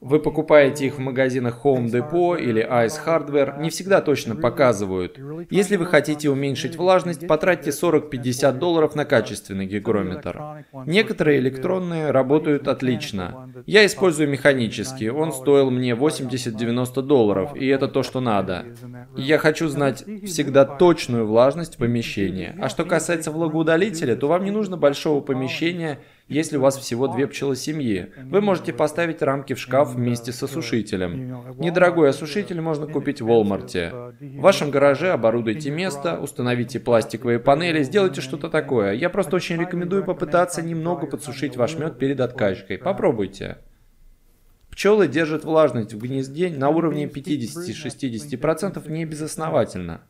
[0.00, 5.20] вы покупаете их в магазинах Home Depot или Ice Hardware, не всегда точно показывают.
[5.50, 10.64] Если вы хотите уменьшить влажность, потратьте 40-50 долларов на качественный гигрометр.
[10.84, 13.48] Некоторые электронные работают отлично.
[13.66, 18.64] Я использую механический, он стоил мне 80-90 долларов, и это то, что надо.
[19.16, 22.56] Я хочу знать всегда точную влажность помещения.
[22.60, 27.26] А что касается влагоудалителя, то вам не нужно большого помещения, если у вас всего две
[27.26, 31.42] пчелы семьи, вы можете поставить рамки в шкаф вместе с осушителем.
[31.58, 34.14] Недорогой осушитель можно купить в Walmart.
[34.20, 38.92] В вашем гараже оборудуйте место, установите пластиковые панели, сделайте что-то такое.
[38.92, 42.78] Я просто очень рекомендую попытаться немного подсушить ваш мед перед откачкой.
[42.78, 43.58] Попробуйте.
[44.70, 50.00] Пчелы держат влажность в гнезде на уровне 50-60% не безосновательно.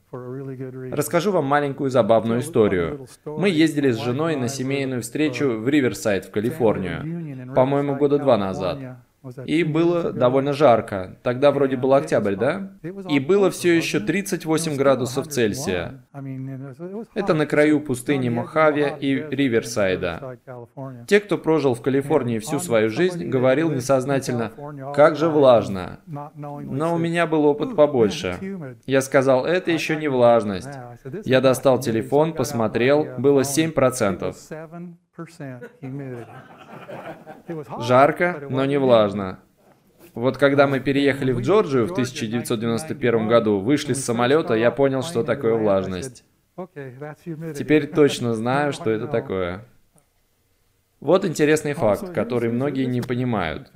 [0.93, 3.07] Расскажу вам маленькую забавную историю.
[3.25, 8.79] Мы ездили с женой на семейную встречу в Риверсайд в Калифорнию, по-моему, года два назад.
[9.45, 11.19] И было довольно жарко.
[11.23, 12.73] Тогда вроде был октябрь, да?
[13.09, 16.07] И было все еще 38 градусов Цельсия.
[17.15, 20.39] Это на краю пустыни Мохаве и Риверсайда.
[21.07, 24.53] Те, кто прожил в Калифорнии всю свою жизнь, говорил несознательно,
[24.95, 26.01] как же влажно.
[26.07, 28.39] Но у меня был опыт побольше.
[28.87, 30.71] Я сказал, это еще не влажность.
[31.25, 34.35] Я достал телефон, посмотрел, было 7%.
[37.81, 39.41] Жарко, но не влажно.
[40.15, 45.23] Вот когда мы переехали в Джорджию в 1991 году, вышли с самолета, я понял, что
[45.23, 46.25] такое влажность.
[47.55, 49.65] Теперь точно знаю, что это такое.
[50.99, 53.71] Вот интересный факт, который многие не понимают.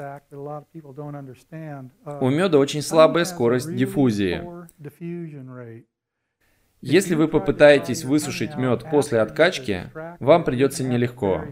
[2.20, 4.42] У меда очень слабая скорость диффузии.
[6.82, 11.44] Если вы попытаетесь высушить мед после откачки, вам придется нелегко.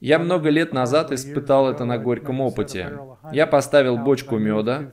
[0.00, 2.98] Я много лет назад испытал это на горьком опыте.
[3.32, 4.92] Я поставил бочку меда,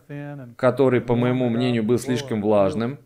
[0.58, 3.00] который, по моему мнению, был слишком влажным,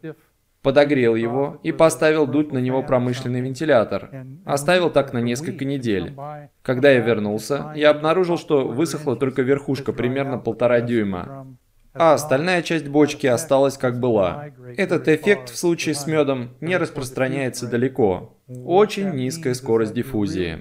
[0.61, 4.09] подогрел его и поставил дуть на него промышленный вентилятор.
[4.45, 6.15] Оставил так на несколько недель.
[6.61, 11.57] Когда я вернулся, я обнаружил, что высохла только верхушка, примерно полтора дюйма
[11.93, 14.49] а остальная часть бочки осталась как была.
[14.77, 18.35] Этот эффект в случае с медом не распространяется далеко.
[18.47, 20.59] Очень низкая скорость диффузии.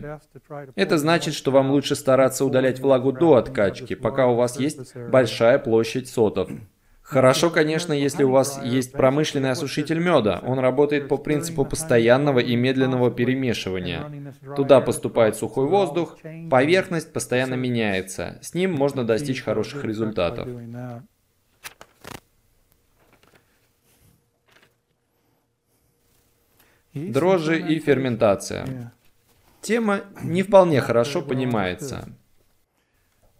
[0.74, 5.58] Это значит, что вам лучше стараться удалять влагу до откачки, пока у вас есть большая
[5.58, 6.50] площадь сотов.
[7.08, 10.42] Хорошо, конечно, если у вас есть промышленный осушитель меда.
[10.44, 14.32] Он работает по принципу постоянного и медленного перемешивания.
[14.54, 16.18] Туда поступает сухой воздух,
[16.50, 18.38] поверхность постоянно меняется.
[18.42, 20.48] С ним можно достичь хороших результатов.
[27.10, 28.92] Дрожжи и ферментация.
[29.60, 32.08] Тема не вполне хорошо понимается.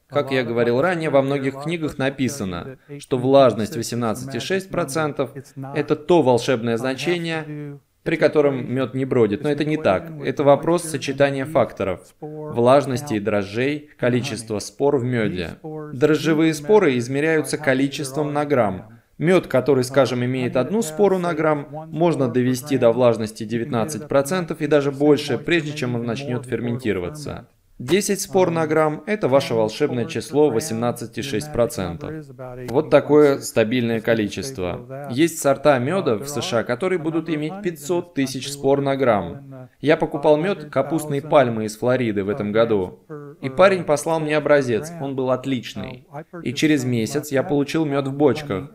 [0.08, 7.78] Как я говорил ранее, во многих книгах написано, что влажность 18,6%– это то волшебное значение,
[8.04, 9.42] при котором мед не бродит.
[9.42, 10.10] Но это не так.
[10.24, 12.00] Это вопрос сочетания факторов.
[12.20, 15.58] Влажности и дрожжей, количество спор в меде.
[15.92, 18.97] Дрожжевые споры измеряются количеством на грамм.
[19.18, 24.92] Мед, который, скажем, имеет одну спору на грамм, можно довести до влажности 19% и даже
[24.92, 27.48] больше, прежде чем он начнет ферментироваться.
[27.78, 32.66] 10 спор на грамм– это ваше волшебное число 18,6%.
[32.70, 35.08] Вот такое стабильное количество.
[35.10, 39.68] Есть сорта меда в США, которые будут иметь 500 тысяч спор на грамм.
[39.80, 42.98] Я покупал мед капустной пальмы из Флориды в этом году.
[43.40, 46.08] И парень послал мне образец, он был отличный.
[46.42, 48.72] И через месяц я получил мед в бочках.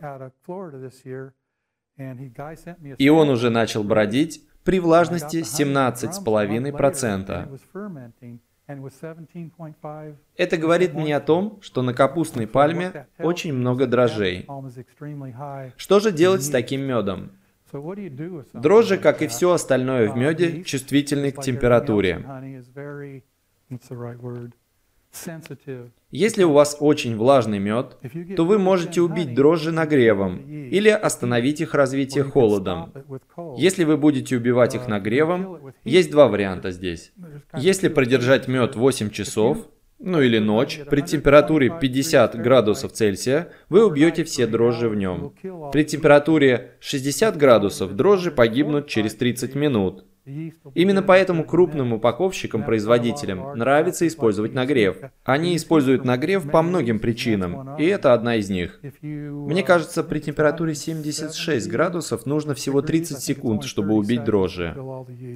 [2.98, 7.60] И он уже начал бродить при влажности 17,5%.
[10.36, 14.46] Это говорит мне о том, что на капустной пальме очень много дрожжей.
[15.76, 17.32] Что же делать с таким медом?
[18.52, 22.24] Дрожжи, как и все остальное в меде, чувствительны к температуре.
[26.10, 27.96] Если у вас очень влажный мед,
[28.36, 32.92] то вы можете убить дрожжи нагревом или остановить их развитие холодом.
[33.56, 37.12] Если вы будете убивать их нагревом, есть два варианта здесь.
[37.56, 44.24] Если продержать мед 8 часов, ну или ночь, при температуре 50 градусов Цельсия, вы убьете
[44.24, 45.34] все дрожжи в нем.
[45.72, 50.04] При температуре 60 градусов дрожжи погибнут через 30 минут.
[50.74, 54.96] Именно поэтому крупным упаковщикам-производителям нравится использовать нагрев.
[55.24, 58.80] Они используют нагрев по многим причинам, и это одна из них.
[59.02, 64.74] Мне кажется, при температуре 76 градусов нужно всего 30 секунд, чтобы убить дрожжи.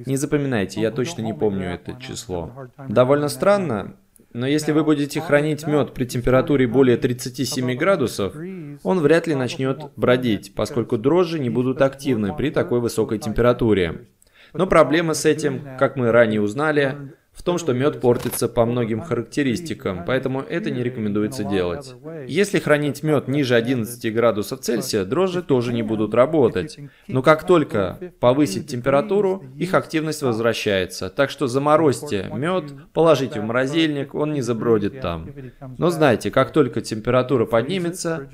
[0.05, 2.51] Не запоминайте, я точно не помню это число.
[2.87, 3.95] Довольно странно,
[4.33, 8.35] но если вы будете хранить мед при температуре более 37 градусов,
[8.83, 14.05] он вряд ли начнет бродить, поскольку дрожжи не будут активны при такой высокой температуре.
[14.53, 18.99] Но проблема с этим, как мы ранее узнали, в том, что мед портится по многим
[18.99, 21.95] характеристикам, поэтому это не рекомендуется делать.
[22.27, 26.77] Если хранить мед ниже 11 градусов Цельсия, дрожжи тоже не будут работать.
[27.07, 31.09] Но как только повысить температуру, их активность возвращается.
[31.09, 35.29] Так что заморозьте мед, положите в морозильник, он не забродит там.
[35.77, 38.27] Но знайте, как только температура поднимется,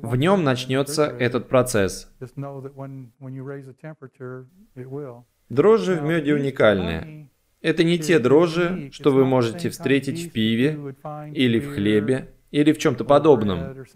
[0.00, 2.10] в нем начнется этот процесс.
[5.48, 7.28] Дрожжи в меде уникальные.
[7.62, 10.94] Это не те дрожжи, что вы можете встретить в пиве
[11.32, 13.86] или в хлебе или в чем-то подобном.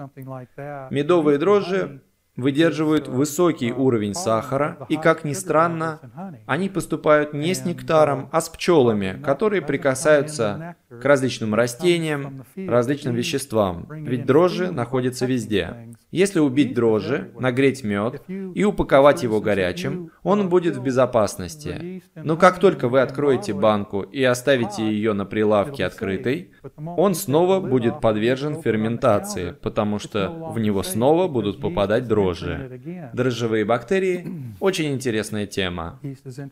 [0.91, 2.03] Медовые дрожжи
[2.37, 6.01] выдерживают высокий уровень сахара, и, как ни странно,
[6.47, 13.87] они поступают не с нектаром, а с пчелами, которые прикасаются к различным растениям, различным веществам,
[13.91, 15.95] ведь дрожжи находятся везде.
[16.11, 22.03] Если убить дрожжи, нагреть мед и упаковать его горячим, он будет в безопасности.
[22.17, 28.01] Но как только вы откроете банку и оставите ее на прилавке открытой, он снова будет
[28.01, 33.11] подвержен ферментации, потому что в него снова будут попадать дрожжи.
[33.13, 34.27] Дрожжевые бактерии–
[34.61, 36.01] очень интересная тема.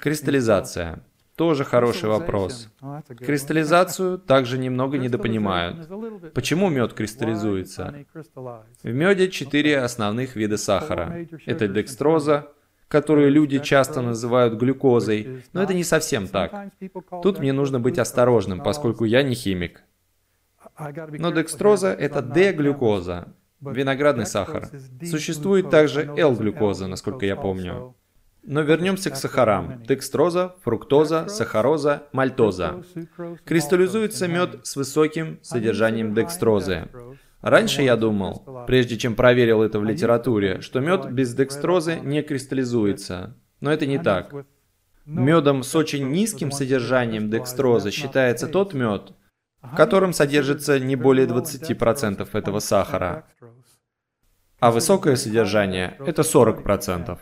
[0.00, 1.02] Кристаллизация.
[1.38, 2.68] Тоже хороший вопрос.
[3.20, 5.88] Кристаллизацию также немного недопонимают.
[6.34, 7.94] Почему мед кристаллизуется?
[8.82, 11.28] В меде четыре основных вида сахара.
[11.46, 12.48] Это декстроза,
[12.88, 16.72] которую люди часто называют глюкозой, но это не совсем так.
[17.22, 19.84] Тут мне нужно быть осторожным, поскольку я не химик.
[20.76, 23.28] Но декстроза– это D-глюкоза,
[23.60, 24.68] виноградный сахар.
[25.04, 27.94] Существует также L-глюкоза, насколько я помню.
[28.50, 29.82] Но вернемся к сахарам.
[29.82, 32.82] Декстроза, фруктоза, сахароза, мальтоза.
[33.44, 36.88] Кристаллизуется мед с высоким содержанием декстрозы.
[37.42, 43.36] Раньше я думал, прежде чем проверил это в литературе, что мед без декстрозы не кристаллизуется.
[43.60, 44.32] Но это не так.
[45.04, 49.12] Медом с очень низким содержанием декстрозы считается тот мед,
[49.60, 53.26] в котором содержится не более 20% этого сахара,
[54.58, 57.18] а высокое содержание– это 40%.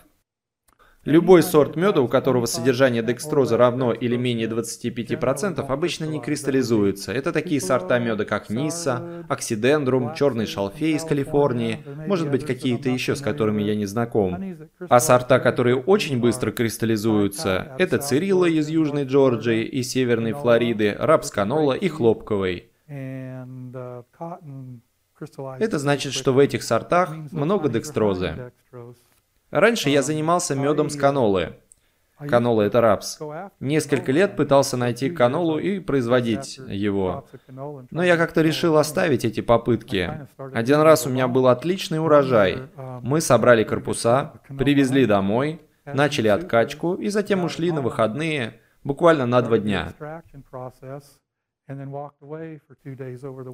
[1.07, 7.13] Любой сорт меда, у которого содержание декстрозы равно или менее 25%, обычно не кристаллизуется.
[7.13, 13.15] Это такие сорта меда, как Ниса, Оксидендрум, Черный шалфей из Калифорнии, может быть какие-то еще,
[13.15, 14.57] с которыми я не знаком.
[14.89, 21.71] А сорта, которые очень быстро кристаллизуются, это Цирилла из Южной Джорджии и Северной Флориды, Рапсканола
[21.71, 22.69] и Хлопковый.
[25.59, 28.51] Это значит, что в этих сортах много декстрозы.
[29.51, 31.55] Раньше я занимался медом с канолы.
[32.17, 33.19] Канола– это рапс.
[33.59, 37.27] Несколько лет пытался найти канолу и производить его.
[37.91, 40.27] Но я как-то решил оставить эти попытки.
[40.53, 42.69] Один раз у меня был отличный урожай.
[43.03, 49.59] Мы собрали корпуса, привезли домой, начали откачку и затем ушли на выходные буквально на два
[49.59, 49.93] дня.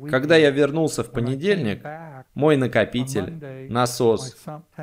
[0.09, 1.83] Когда я вернулся в понедельник,
[2.33, 4.37] мой накопитель, насос,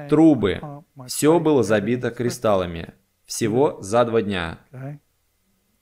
[0.09, 0.61] трубы,
[1.07, 2.95] все было забито кристаллами.
[3.25, 4.59] Всего за два дня.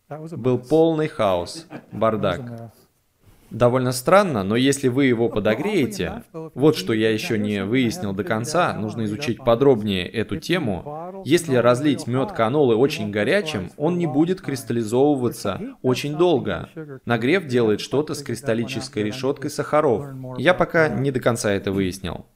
[0.09, 2.73] Был полный хаос, бардак.
[3.51, 8.75] Довольно странно, но если вы его подогреете, вот что я еще не выяснил до конца,
[8.75, 11.23] нужно изучить подробнее эту тему.
[11.25, 16.69] Если разлить мед канолы очень горячим, он не будет кристаллизовываться очень долго.
[17.05, 20.07] Нагрев делает что-то с кристаллической решеткой сахаров.
[20.37, 22.27] Я пока не до конца это выяснил.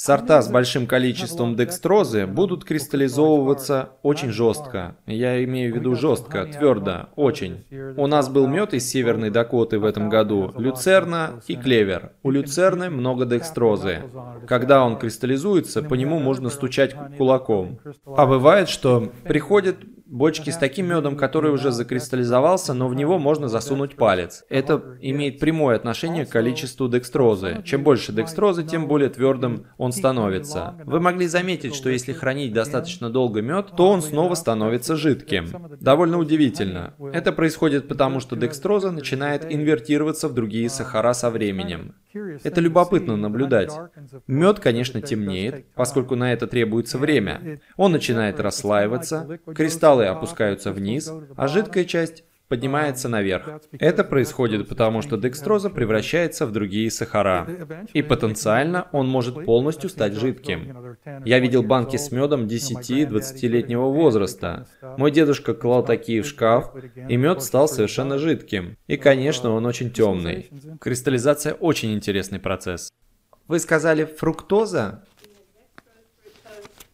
[0.00, 4.96] Сорта с большим количеством декстрозы будут кристаллизовываться очень жестко.
[5.06, 7.64] Я имею в виду жестко, твердо, очень.
[7.96, 12.12] У нас был мед из Северной Дакоты в этом году, люцерна и клевер.
[12.22, 14.04] У люцерны много декстрозы.
[14.46, 17.80] Когда он кристаллизуется, по нему можно стучать кулаком.
[18.06, 19.78] А бывает, что приходит
[20.08, 24.44] бочки с таким медом, который уже закристаллизовался, но в него можно засунуть палец.
[24.48, 27.62] Это имеет прямое отношение к количеству декстрозы.
[27.64, 30.74] Чем больше декстрозы, тем более твердым он становится.
[30.84, 35.48] Вы могли заметить, что если хранить достаточно долго мед, то он снова становится жидким.
[35.80, 36.94] Довольно удивительно.
[37.12, 41.94] Это происходит потому, что декстроза начинает инвертироваться в другие сахара со временем.
[42.42, 43.72] Это любопытно наблюдать.
[44.26, 47.58] Мед, конечно, темнеет, поскольку на это требуется время.
[47.76, 53.60] Он начинает расслаиваться, кристаллы опускаются вниз, а жидкая часть поднимается наверх.
[53.72, 57.46] Это происходит потому, что декстроза превращается в другие сахара.
[57.92, 60.96] И потенциально он может полностью стать жидким.
[61.24, 64.66] Я видел банки с медом 10-20-летнего возраста.
[64.96, 66.72] Мой дедушка клал такие в шкаф,
[67.08, 68.76] и мед стал совершенно жидким.
[68.86, 70.50] И, конечно, он очень темный.
[70.80, 72.90] Кристаллизация очень интересный процесс.
[73.46, 75.04] Вы сказали фруктоза?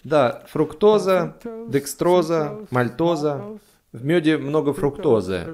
[0.04, 1.36] Да, фруктоза,
[1.68, 3.58] декстроза, мальтоза.
[3.94, 5.46] В меде много фруктозы.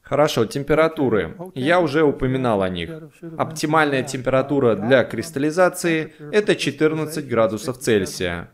[0.00, 1.36] Хорошо, температуры.
[1.54, 2.90] Я уже упоминал о них.
[3.36, 8.50] Оптимальная температура для кристаллизации– это 14 градусов Цельсия.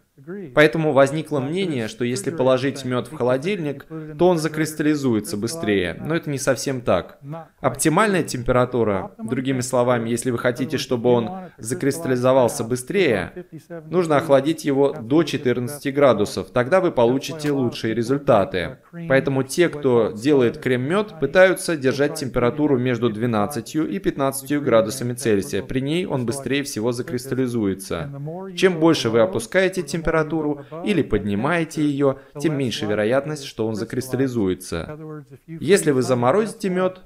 [0.55, 3.87] Поэтому возникло мнение, что если положить мед в холодильник,
[4.19, 7.19] то он закристаллизуется быстрее, но это не совсем так.
[7.61, 13.47] Оптимальная температура, другими словами, если вы хотите, чтобы он закристаллизовался быстрее,
[13.87, 18.79] нужно охладить его до 14 градусов, тогда вы получите лучшие результаты.
[19.09, 25.63] Поэтому те, кто делает крем-мед, пытаются держать температуру между 12 и 15 градусами Цельсия.
[25.63, 28.11] При ней он быстрее всего закристаллизуется.
[28.57, 34.99] Чем больше вы опускаете температуру, температуру или поднимаете ее, тем меньше вероятность, что он закристаллизуется.
[35.47, 37.01] Если вы заморозите мед,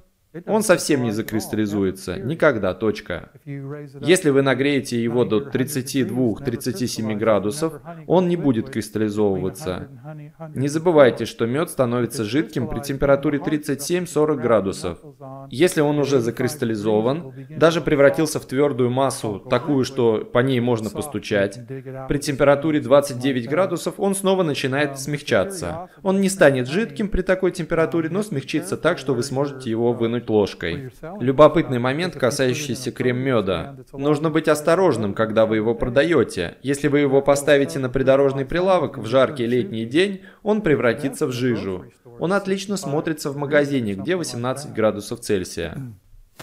[0.46, 2.18] он совсем не закристаллизуется.
[2.18, 3.30] Никогда, точка.
[3.44, 9.88] Если вы нагреете его до 32-37 градусов, он не будет кристаллизовываться.
[10.54, 14.98] Не забывайте, что мед становится жидким при температуре 37-40 градусов.
[15.50, 21.60] Если он уже закристаллизован, даже превратился в твердую массу, такую, что по ней можно постучать,
[22.08, 25.88] при температуре 29 градусов он снова начинает смягчаться.
[26.02, 30.25] Он не станет жидким при такой температуре, но смягчится так, что вы сможете его вынуть
[30.30, 30.90] ложкой ложкой.
[31.20, 33.76] Любопытный момент, касающийся крем-меда.
[33.92, 36.56] Нужно быть осторожным, когда вы его продаете.
[36.62, 41.86] Если вы его поставите на придорожный прилавок в жаркий летний день, он превратится в жижу.
[42.18, 45.76] Он отлично смотрится в магазине, где 18 градусов Цельсия.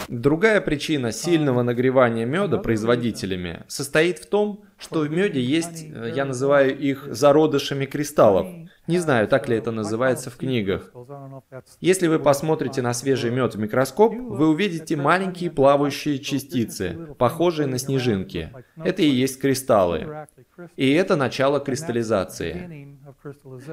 [0.08, 6.24] Другая причина сильного нагревания меда производителями состоит в том, что в меде есть, э, я
[6.24, 8.48] называю их зародышами кристаллов.
[8.86, 10.92] Не знаю, так ли это называется в книгах.
[11.80, 17.78] Если вы посмотрите на свежий мед в микроскоп, вы увидите маленькие плавающие частицы, похожие на
[17.78, 18.50] снежинки.
[18.76, 20.26] Это и есть кристаллы.
[20.76, 22.98] И это начало кристаллизации.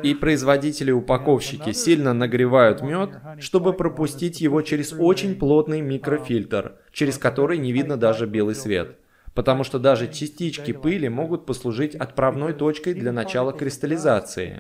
[0.02, 3.10] И производители-упаковщики сильно нагревают мед,
[3.40, 8.98] чтобы пропустить его через очень плотный микрофильтр, через который не видно даже белый свет
[9.34, 14.60] потому что даже частички пыли могут послужить отправной точкой для начала кристаллизации.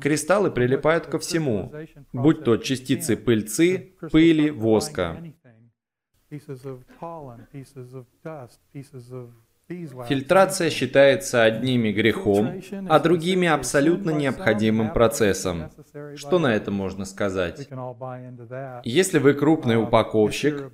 [0.00, 1.72] Кристаллы прилипают ко всему,
[2.12, 5.22] будь то частицы пыльцы, пыли, воска.
[10.08, 15.70] Фильтрация считается одними грехом, а другими абсолютно необходимым процессом.
[16.16, 17.68] Что на это можно сказать?
[18.84, 20.72] Если вы крупный упаковщик,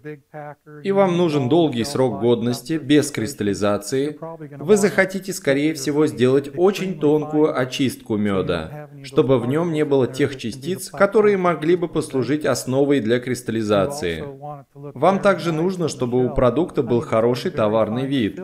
[0.85, 4.17] и вам нужен долгий срок годности без кристаллизации,
[4.59, 10.37] вы захотите, скорее всего, сделать очень тонкую очистку меда, чтобы в нем не было тех
[10.37, 14.25] частиц, которые могли бы послужить основой для кристаллизации.
[14.73, 18.39] Вам также нужно, чтобы у продукта был хороший товарный вид.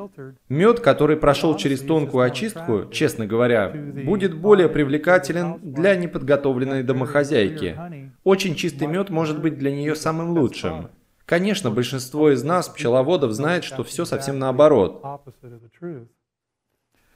[0.50, 7.78] Мед, который прошел через тонкую очистку, честно говоря, будет более привлекателен для неподготовленной домохозяйки.
[8.24, 10.90] Очень чистый мед может быть для нее самым лучшим.
[11.24, 15.04] Конечно, большинство из нас, пчеловодов, знает, что все совсем наоборот.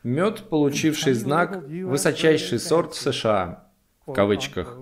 [0.05, 3.73] Мед, получивший знак «высочайший сорт в США»,
[4.07, 4.79] в кавычках,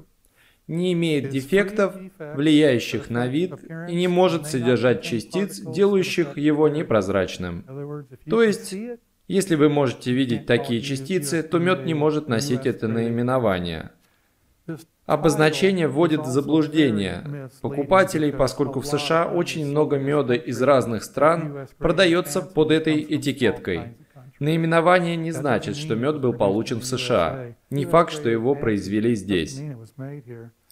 [0.66, 3.54] не имеет дефектов, влияющих на вид,
[3.88, 8.06] и не может содержать частиц, делающих его непрозрачным.
[8.28, 8.74] То есть,
[9.28, 13.90] если вы можете видеть такие частицы, то мед не может носить это наименование.
[15.06, 22.40] Обозначение вводит в заблуждение покупателей, поскольку в США очень много меда из разных стран продается
[22.40, 23.96] под этой этикеткой.
[24.42, 27.54] Наименование не значит, что мед был получен в США.
[27.70, 29.62] Не факт, что его произвели здесь.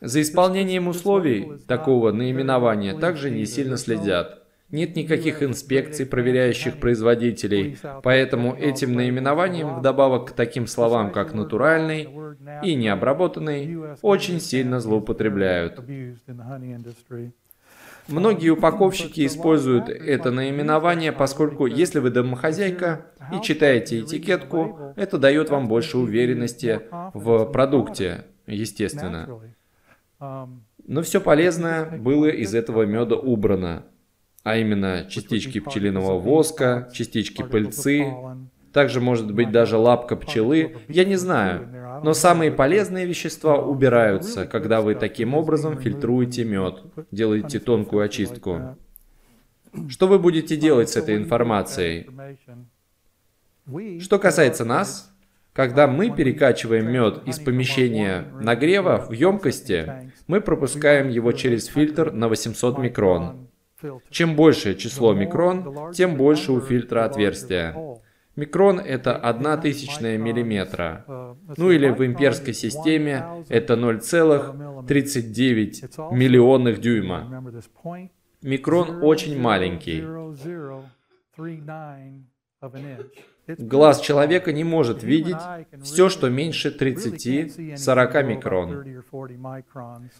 [0.00, 4.42] За исполнением условий такого наименования также не сильно следят.
[4.70, 12.08] Нет никаких инспекций, проверяющих производителей, поэтому этим наименованием, вдобавок к таким словам, как «натуральный»
[12.64, 15.80] и «необработанный», очень сильно злоупотребляют.
[18.10, 25.68] Многие упаковщики используют это наименование, поскольку если вы домохозяйка и читаете этикетку, это дает вам
[25.68, 26.80] больше уверенности
[27.14, 29.28] в продукте, естественно.
[30.18, 33.84] Но все полезное было из этого меда убрано,
[34.42, 38.12] а именно частички пчелиного воска, частички пыльцы,
[38.72, 41.68] также может быть даже лапка пчелы, я не знаю.
[42.02, 48.76] Но самые полезные вещества убираются, когда вы таким образом фильтруете мед, делаете тонкую очистку.
[49.88, 52.08] Что вы будете делать с этой информацией?
[54.00, 55.14] Что касается нас,
[55.52, 62.28] когда мы перекачиваем мед из помещения нагрева в емкости, мы пропускаем его через фильтр на
[62.28, 63.48] 800 микрон.
[64.10, 67.74] Чем большее число микрон, тем больше у фильтра отверстия.
[68.40, 71.04] Микрон– это одна тысячная миллиметра.
[71.58, 77.52] Ну или в имперской системе это 0,39 миллионных дюйма.
[78.40, 80.02] Микрон очень маленький.
[83.58, 85.36] Глаз человека не может видеть
[85.82, 89.02] все, что меньше 30-40 микрон.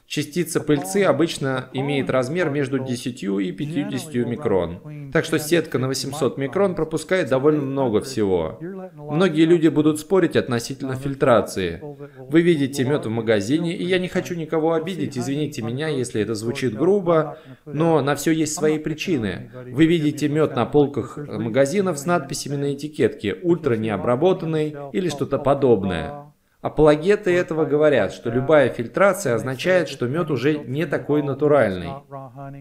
[0.06, 5.10] Частица пыльцы обычно имеет размер между 10 и 50 микрон.
[5.12, 8.58] Так что сетка на 800 микрон пропускает довольно много всего.
[8.94, 11.82] Многие люди будут спорить относительно фильтрации.
[12.18, 16.34] Вы видите мед в магазине, и я не хочу никого обидеть, извините меня, если это
[16.34, 19.50] звучит грубо, но на все есть свои причины.
[19.72, 25.38] Вы видите мед на полках магазинов с надписями на этикетке клетки ультра необработанной или что-то
[25.38, 26.32] подобное.
[26.60, 31.88] Апологеты этого говорят, что любая фильтрация означает, что мед уже не такой натуральный.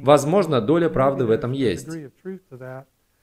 [0.03, 1.89] Возможно, доля правды в этом есть.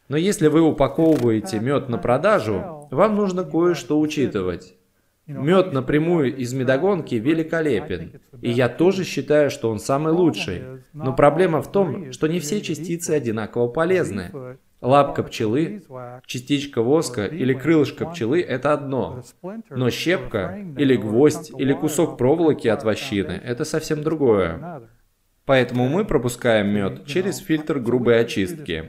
[0.09, 4.75] Но если вы упаковываете мед на продажу, вам нужно кое-что учитывать.
[5.27, 10.63] Мед напрямую из медогонки великолепен, и я тоже считаю, что он самый лучший.
[10.93, 14.31] Но проблема в том, что не все частицы одинаково полезны.
[14.83, 15.83] Лапка пчелы,
[16.27, 19.23] частичка воска или крылышко пчелы– это одно.
[19.71, 24.89] Но щепка или гвоздь или кусок проволоки от вощины– это совсем другое.
[25.47, 28.85] Поэтому мы пропускаем мед через фильтр грубой очистки.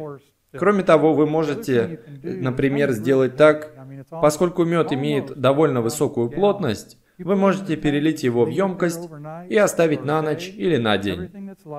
[0.51, 3.73] Кроме того, вы можете, например, сделать так,
[4.09, 9.09] поскольку мед имеет довольно высокую плотность, вы можете перелить его в емкость
[9.49, 11.29] и оставить на ночь или на день.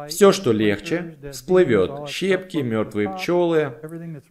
[0.08, 2.08] Все, что легче, всплывет.
[2.08, 3.74] Щепки, мертвые пчелы,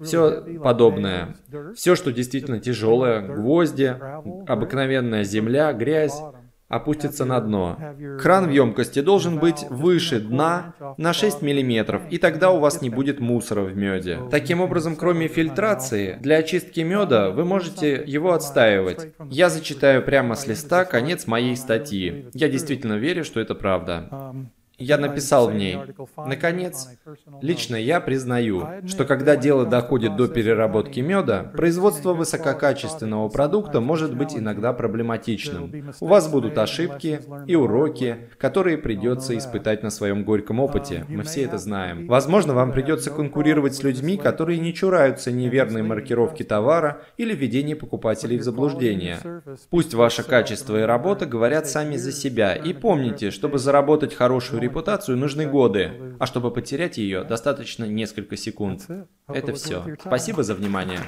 [0.01, 1.35] все подобное.
[1.75, 3.95] Все, что действительно тяжелое, гвозди,
[4.47, 6.19] обыкновенная земля, грязь,
[6.67, 7.77] опустится на дно.
[8.21, 12.89] Кран в емкости должен быть выше дна на 6 мм, и тогда у вас не
[12.89, 14.19] будет мусора в меде.
[14.31, 19.13] Таким образом, кроме фильтрации, для очистки меда вы можете его отстаивать.
[19.29, 22.29] Я зачитаю прямо с листа конец моей статьи.
[22.33, 24.35] Я действительно верю, что это правда.
[24.79, 25.77] Я написал в ней,
[26.17, 26.89] наконец,
[27.41, 34.35] лично я признаю, что когда дело доходит до переработки меда, производство высококачественного продукта может быть
[34.35, 35.91] иногда проблематичным.
[35.99, 41.05] У вас будут ошибки и уроки, которые придется испытать на своем горьком опыте.
[41.07, 42.05] Мы все это знаем.
[42.05, 48.37] Возможно, вам придется конкурировать с людьми, которые не чураются неверной маркировки товара или введения покупателей
[48.37, 49.17] в заблуждение.
[49.71, 52.53] Пусть ваше качество и работа говорят сами за себя.
[52.53, 58.87] И помните, чтобы заработать хорошую репутацию нужны годы, а чтобы потерять ее, достаточно несколько секунд.
[59.27, 59.83] Это все.
[59.99, 60.99] Спасибо за внимание.